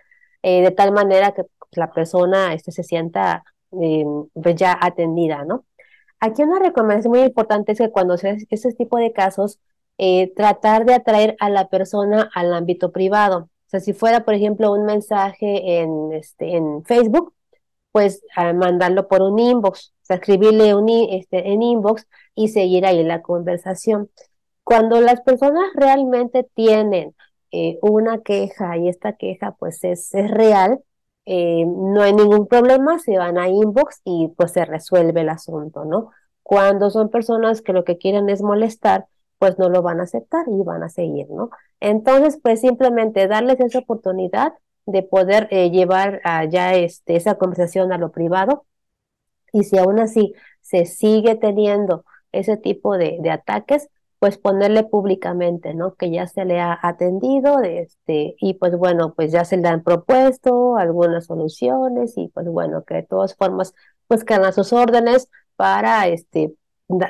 [0.43, 1.43] eh, de tal manera que
[1.79, 3.43] la persona este, se sienta
[3.81, 5.65] eh, pues ya atendida, ¿no?
[6.19, 9.59] Aquí una recomendación muy importante es que cuando se hace este tipo de casos,
[9.97, 13.49] eh, tratar de atraer a la persona al ámbito privado.
[13.67, 17.33] O sea, si fuera, por ejemplo, un mensaje en, este, en Facebook,
[17.91, 18.21] pues
[18.55, 23.21] mandarlo por un inbox, o sea, escribirle un, este, en inbox y seguir ahí la
[23.21, 24.09] conversación.
[24.63, 27.15] Cuando las personas realmente tienen
[27.51, 30.81] eh, una queja y esta queja pues es, es real,
[31.25, 35.85] eh, no hay ningún problema, se van a inbox y pues se resuelve el asunto,
[35.85, 36.11] ¿no?
[36.43, 39.07] Cuando son personas que lo que quieren es molestar,
[39.39, 41.49] pues no lo van a aceptar y van a seguir, ¿no?
[41.79, 44.53] Entonces, pues simplemente darles esa oportunidad
[44.85, 48.65] de poder eh, llevar ya este, esa conversación a lo privado
[49.53, 53.89] y si aún así se sigue teniendo ese tipo de, de ataques,
[54.21, 55.95] pues ponerle públicamente, ¿no?
[55.95, 59.83] Que ya se le ha atendido, este, y pues bueno, pues ya se le han
[59.83, 63.73] propuesto algunas soluciones y pues bueno, que de todas formas,
[64.07, 66.53] pues quedan a sus órdenes para, este,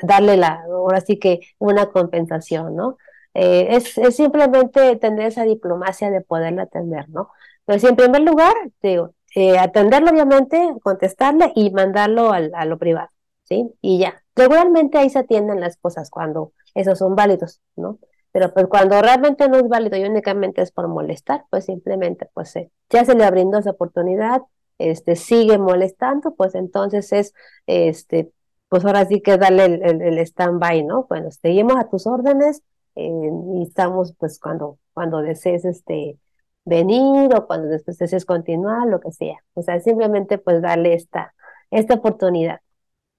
[0.03, 2.97] darle la, ahora sí que una compensación, ¿no?
[3.33, 7.29] Eh, es, es, simplemente tener esa diplomacia de poderle atender, ¿no?
[7.65, 13.09] Pero en primer lugar, digo, eh, atenderlo obviamente, contestarle y mandarlo al, a lo privado,
[13.43, 13.69] ¿sí?
[13.81, 14.23] Y ya.
[14.33, 17.99] Regularmente ahí se atienden las cosas cuando esos son válidos, ¿no?
[18.31, 22.53] Pero pues cuando realmente no es válido y únicamente es por molestar, pues simplemente pues
[22.89, 24.41] ya se le brindó esa oportunidad,
[24.77, 27.33] este sigue molestando, pues entonces es
[27.67, 28.31] este
[28.71, 31.05] pues ahora sí que darle el, el, stand-by, ¿no?
[31.09, 32.63] Bueno, seguimos a tus órdenes
[32.95, 36.17] eh, y estamos pues cuando, cuando desees este
[36.63, 39.35] venir o cuando después desees continuar, lo que sea.
[39.55, 41.33] O sea, simplemente pues darle esta,
[41.69, 42.61] esta oportunidad.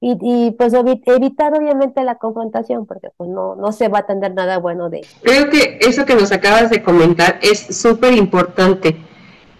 [0.04, 4.34] Y, y pues evitar obviamente la confrontación, porque pues no, no se va a tener
[4.34, 5.16] nada bueno de eso.
[5.22, 8.96] Creo que eso que nos acabas de comentar es súper importante.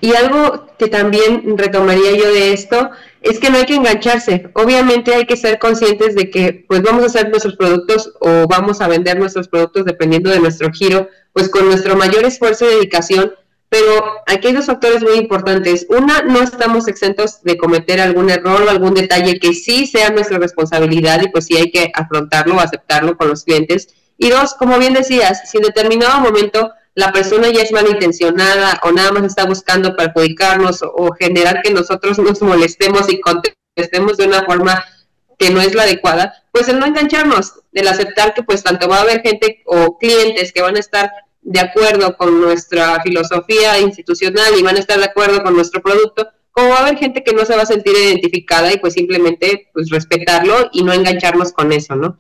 [0.01, 2.91] Y algo que también retomaría yo de esto
[3.21, 4.51] es que no hay que engancharse.
[4.55, 8.81] Obviamente hay que ser conscientes de que pues vamos a hacer nuestros productos o vamos
[8.81, 13.33] a vender nuestros productos dependiendo de nuestro giro, pues con nuestro mayor esfuerzo y dedicación,
[13.73, 15.87] pero aquí hay dos factores muy importantes.
[15.89, 20.37] Una, no estamos exentos de cometer algún error o algún detalle que sí sea nuestra
[20.37, 23.89] responsabilidad y pues sí hay que afrontarlo o aceptarlo con los clientes.
[24.19, 28.93] Y dos, como bien decías, si en determinado momento la persona ya es malintencionada o
[28.93, 34.45] nada más está buscando perjudicarnos o, generar que nosotros nos molestemos y contestemos de una
[34.45, 34.85] forma
[35.39, 38.99] que no es la adecuada, pues el no engancharnos, el aceptar que pues tanto va
[38.99, 41.11] a haber gente o clientes que van a estar
[41.43, 46.29] de acuerdo con nuestra filosofía institucional y van a estar de acuerdo con nuestro producto,
[46.53, 49.69] como va a haber gente que no se va a sentir identificada y pues simplemente
[49.73, 52.19] pues respetarlo y no engancharnos con eso, ¿no?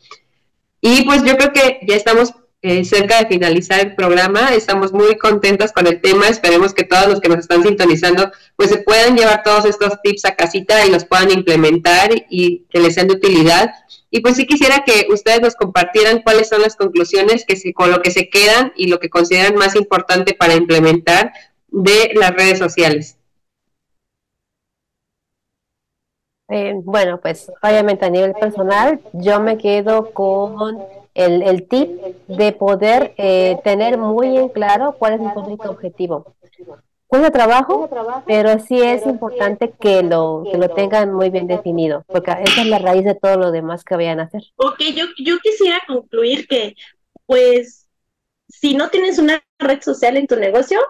[0.81, 2.35] Y pues yo creo que ya estamos
[2.65, 7.09] eh, cerca de finalizar el programa, estamos muy contentos con el tema, esperemos que todos
[7.09, 10.91] los que nos están sintonizando pues se puedan llevar todos estos tips a casita y
[10.91, 13.73] los puedan implementar y que les sean de utilidad.
[14.11, 17.91] Y pues sí quisiera que ustedes nos compartieran cuáles son las conclusiones que se, con
[17.91, 21.33] lo que se quedan y lo que consideran más importante para implementar
[21.67, 23.17] de las redes sociales.
[26.49, 31.91] Eh, bueno, pues obviamente a nivel personal, yo me quedo con el, el tip
[32.29, 36.35] de poder eh, tener muy en claro cuál es mi público objetivo.
[37.07, 37.91] Cuesta trabajo,
[38.27, 42.67] pero sí es importante que lo, que lo tengan muy bien definido, porque esa es
[42.67, 44.43] la raíz de todo lo demás que vayan a hacer.
[44.57, 46.75] Ok, yo, yo quisiera concluir que,
[47.27, 47.87] pues,
[48.49, 50.81] si no tienes una red social en tu negocio,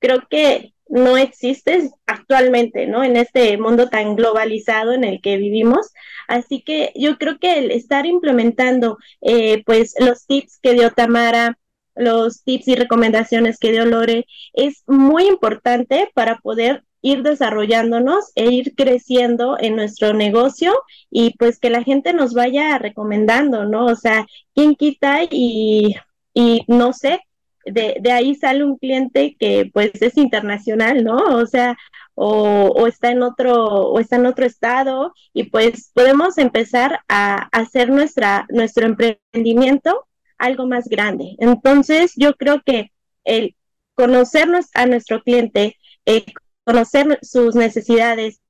[0.00, 3.02] creo que no existes actualmente, ¿no?
[3.04, 5.92] En este mundo tan globalizado en el que vivimos.
[6.28, 11.58] Así que yo creo que el estar implementando, eh, pues, los tips que dio Tamara,
[11.94, 18.46] los tips y recomendaciones que dio Lore es muy importante para poder ir desarrollándonos e
[18.46, 20.72] ir creciendo en nuestro negocio
[21.10, 23.86] y pues que la gente nos vaya recomendando, ¿no?
[23.86, 25.96] O sea, ¿quién quita y,
[26.32, 27.20] y no sé,
[27.66, 31.16] de, de, ahí sale un cliente que pues es internacional, ¿no?
[31.16, 31.76] O sea,
[32.14, 37.60] o, está en otro, o está en otro estado, y pues podemos empezar a, a
[37.60, 40.06] hacer nuestra, nuestro emprendimiento
[40.38, 41.36] algo más grande.
[41.38, 42.92] Entonces, yo creo que
[43.24, 43.56] el
[43.94, 46.24] conocernos a nuestro cliente, eh,
[46.64, 48.40] conocer sus necesidades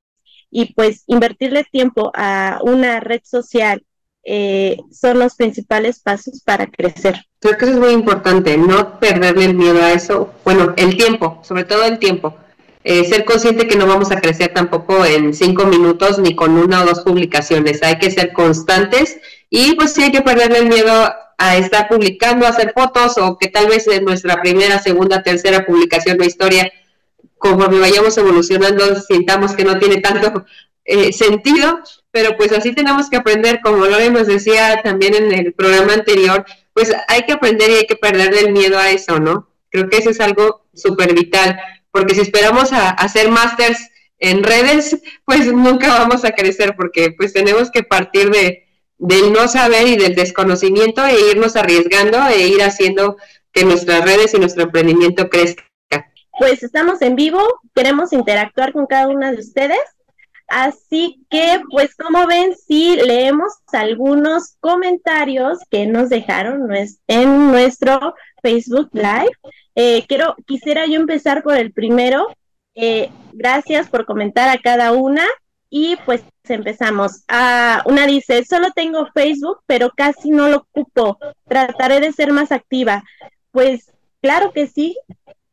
[0.50, 3.84] y pues invertirle tiempo a una red social
[4.24, 7.26] eh, son los principales pasos para crecer.
[7.40, 10.32] Creo que eso es muy importante, no perderle el miedo a eso.
[10.44, 12.34] Bueno, el tiempo, sobre todo el tiempo.
[12.86, 16.82] Eh, ser consciente que no vamos a crecer tampoco en cinco minutos ni con una
[16.82, 17.82] o dos publicaciones.
[17.82, 19.18] Hay que ser constantes
[19.48, 20.92] y pues sí hay que perderle el miedo
[21.38, 26.18] a estar publicando, hacer fotos o que tal vez en nuestra primera, segunda, tercera publicación
[26.18, 26.72] de historia,
[27.38, 30.44] conforme vayamos evolucionando, sintamos que no tiene tanto
[30.84, 31.80] eh, sentido,
[32.14, 36.44] pero pues así tenemos que aprender, como Lore nos decía también en el programa anterior,
[36.72, 39.48] pues hay que aprender y hay que perderle el miedo a eso, ¿no?
[39.68, 41.58] Creo que eso es algo súper vital,
[41.90, 43.90] porque si esperamos a, hacer másters
[44.20, 49.48] en redes, pues nunca vamos a crecer, porque pues tenemos que partir de, del no
[49.48, 53.16] saber y del desconocimiento e irnos arriesgando e ir haciendo
[53.50, 55.64] que nuestras redes y nuestro emprendimiento crezca.
[56.38, 57.40] Pues estamos en vivo,
[57.74, 59.80] queremos interactuar con cada una de ustedes.
[60.46, 66.68] Así que, pues, como ven, si leemos algunos comentarios que nos dejaron
[67.08, 68.14] en nuestro
[68.44, 69.32] Facebook Live.
[69.74, 72.28] Eh, quiero, quisiera yo empezar por el primero.
[72.74, 75.24] Eh, gracias por comentar a cada una.
[75.70, 77.24] Y pues empezamos.
[77.26, 81.18] Ah, una dice, solo tengo Facebook, pero casi no lo ocupo.
[81.48, 83.02] Trataré de ser más activa.
[83.50, 83.90] Pues
[84.20, 84.96] claro que sí.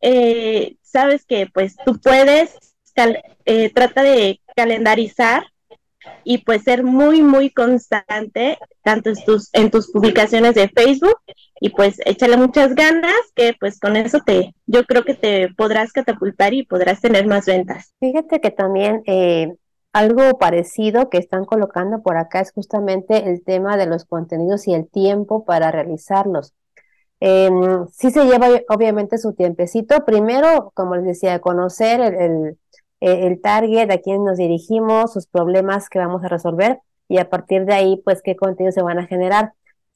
[0.01, 2.55] Eh, sabes que pues tú puedes,
[3.73, 5.43] trata de calendarizar
[6.23, 11.17] y pues ser muy, muy constante, tanto en tus, en tus publicaciones de Facebook
[11.59, 15.91] y pues échale muchas ganas, que pues con eso te, yo creo que te podrás
[15.91, 17.93] catapultar y podrás tener más ventas.
[17.99, 19.53] Fíjate que también eh,
[19.93, 24.73] algo parecido que están colocando por acá es justamente el tema de los contenidos y
[24.73, 26.53] el tiempo para realizarlos.
[27.19, 30.03] Em, sí se lleva obviamente su tiempecito.
[30.05, 32.57] Primero, como les decía, conocer el, el,
[33.41, 37.73] target, a quién nos dirigimos, sus problemas que vamos a resolver y a partir de
[37.73, 39.53] ahí, pues qué contenidos se van a generar.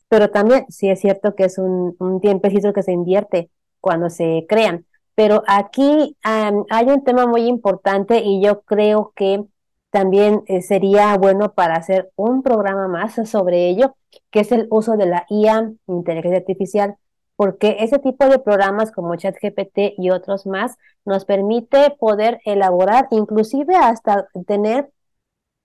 [0.10, 3.50] Pero también sí es cierto que es un, un tiempecito que se invierte
[3.80, 4.86] cuando se crean.
[5.16, 9.46] Pero aquí hay un tema muy importante y yo creo que
[9.90, 13.96] también eh, sería bueno para hacer un programa más sobre ello,
[14.30, 16.98] que es el uso de la IA, inteligencia artificial,
[17.36, 23.76] porque ese tipo de programas como ChatGPT y otros más nos permite poder elaborar, inclusive
[23.76, 24.90] hasta tener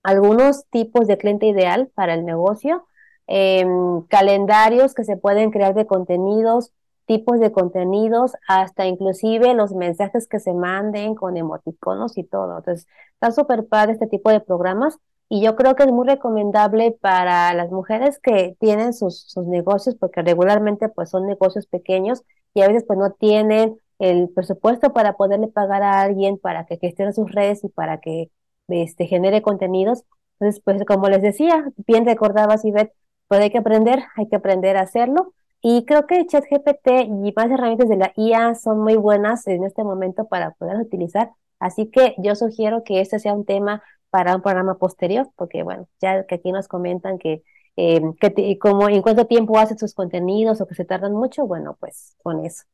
[0.02, 2.86] algunos tipos de cliente ideal para el negocio,
[3.26, 6.72] em, calendarios que se pueden crear de contenidos,
[7.06, 12.58] tipos de contenidos, hasta inclusive los mensajes que se manden con emoticonos y todo.
[12.58, 14.98] Entonces, está súper padre este tipo de programas
[15.30, 19.94] y yo creo que es muy recomendable para las mujeres que tienen sus, sus negocios,
[19.94, 25.14] porque regularmente pues son negocios pequeños y a veces pues no tienen el presupuesto para
[25.16, 28.30] poderle pagar a alguien para que gestione sus redes y para que
[28.68, 30.04] este, genere contenidos.
[30.40, 32.92] Entonces, pues como les decía, bien recordabas, Ivette,
[33.28, 37.50] pues hay que aprender, hay que aprender a hacerlo y creo que ChatGPT y más
[37.50, 41.30] herramientas de la IA son muy buenas en este momento para poder utilizar.
[41.60, 45.88] Así que yo sugiero que este sea un tema para un programa posterior, porque bueno,
[46.00, 47.42] ya que aquí nos comentan que,
[47.76, 51.76] eh, que como en cuánto tiempo hacen sus contenidos o que se tardan mucho, bueno,
[51.80, 52.64] pues con eso.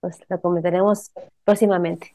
[0.00, 1.10] Pues lo comentaremos
[1.44, 2.12] próximamente.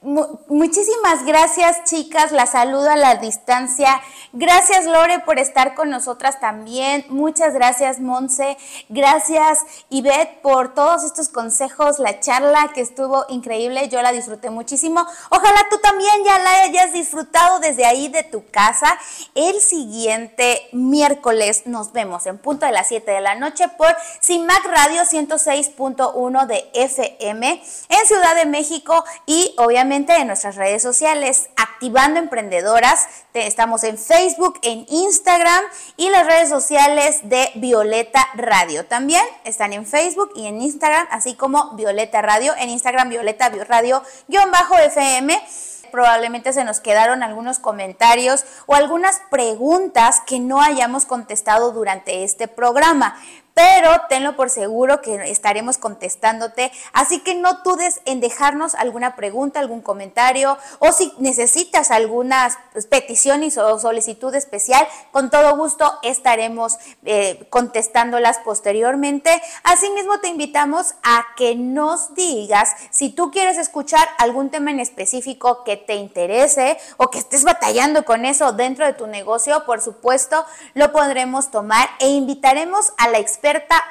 [0.00, 2.30] Muchísimas gracias, chicas.
[2.30, 4.00] La saludo a la distancia.
[4.32, 7.04] Gracias, Lore, por estar con nosotras también.
[7.08, 8.56] Muchas gracias, Monse.
[8.88, 9.58] Gracias,
[9.90, 13.88] Ivette, por todos estos consejos, la charla que estuvo increíble.
[13.88, 15.04] Yo la disfruté muchísimo.
[15.30, 18.96] Ojalá tú también ya la hayas disfrutado desde ahí de tu casa.
[19.34, 24.64] El siguiente miércoles nos vemos en punto de las 7 de la noche por CIMAC
[24.64, 32.18] Radio 106.1 de FM en Ciudad de México y obviamente en nuestras redes sociales, Activando
[32.18, 33.08] Emprendedoras.
[33.32, 35.64] Estamos en Facebook, en Instagram
[35.96, 38.84] y las redes sociales de Violeta Radio.
[38.84, 42.52] También están en Facebook y en Instagram, así como Violeta Radio.
[42.58, 45.42] En Instagram, Violeta Radio-FM
[45.90, 52.46] probablemente se nos quedaron algunos comentarios o algunas preguntas que no hayamos contestado durante este
[52.46, 53.16] programa
[53.58, 56.70] pero tenlo por seguro que estaremos contestándote.
[56.92, 62.56] Así que no dudes en dejarnos alguna pregunta, algún comentario o si necesitas alguna
[62.88, 69.42] petición o solicitud especial, con todo gusto estaremos eh, contestándolas posteriormente.
[69.64, 75.64] Asimismo, te invitamos a que nos digas si tú quieres escuchar algún tema en específico
[75.64, 80.46] que te interese o que estés batallando con eso dentro de tu negocio, por supuesto,
[80.74, 83.18] lo podremos tomar e invitaremos a la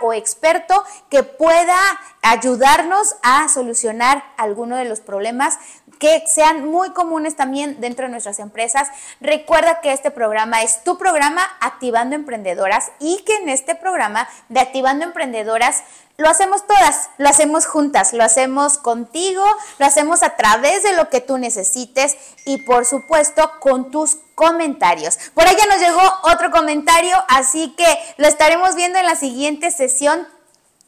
[0.01, 1.78] o experto que pueda
[2.22, 5.58] ayudarnos a solucionar alguno de los problemas
[6.00, 8.89] que sean muy comunes también dentro de nuestras empresas.
[9.20, 14.60] Recuerda que este programa es tu programa Activando Emprendedoras y que en este programa de
[14.60, 15.84] Activando Emprendedoras
[16.18, 19.45] lo hacemos todas, lo hacemos juntas, lo hacemos contigo,
[19.78, 25.20] lo hacemos a través de lo que tú necesites y por supuesto con tus comentarios.
[25.36, 27.86] Por allá nos llegó otro comentario, así que
[28.18, 30.28] lo estaremos viendo en la siguiente sesión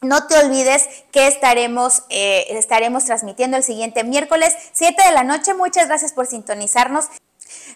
[0.02, 5.54] no te olvides que estaremos, eh, estaremos transmitiendo el siguiente miércoles 7 de la noche.
[5.54, 7.06] Muchas gracias por sintonizarnos.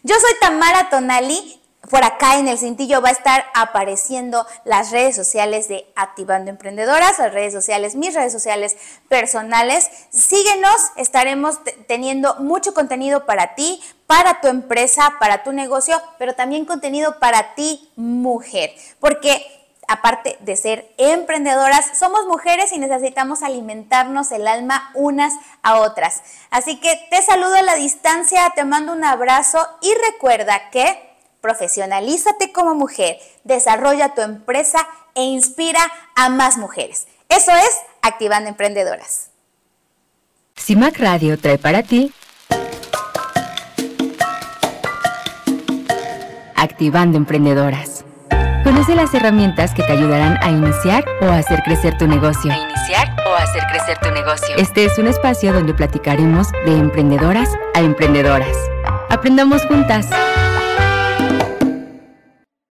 [0.02, 1.60] Yo soy Tamara Tonali.
[1.90, 7.18] Por acá en el cintillo va a estar apareciendo las redes sociales de Activando Emprendedoras,
[7.18, 8.74] las redes sociales, mis redes sociales
[9.10, 9.90] personales.
[10.08, 16.64] Síguenos, estaremos teniendo mucho contenido para ti, para tu empresa, para tu negocio, pero también
[16.64, 18.74] contenido para ti, mujer.
[18.98, 19.46] Porque
[19.88, 26.22] aparte de ser emprendedoras, somos mujeres y necesitamos alimentarnos el alma unas a otras.
[26.50, 32.52] Así que te saludo a la distancia, te mando un abrazo y recuerda que profesionalízate
[32.52, 35.80] como mujer, desarrolla tu empresa e inspira
[36.14, 37.06] a más mujeres.
[37.28, 39.30] Eso es Activando Emprendedoras.
[40.56, 42.12] CIMAC Radio trae para ti
[46.54, 47.93] Activando Emprendedoras
[48.84, 52.52] Conoce las herramientas que te ayudarán a iniciar o a hacer crecer tu negocio.
[52.52, 54.56] A iniciar o a hacer crecer tu negocio.
[54.58, 58.54] Este es un espacio donde platicaremos de emprendedoras a emprendedoras.
[59.08, 60.10] Aprendamos juntas.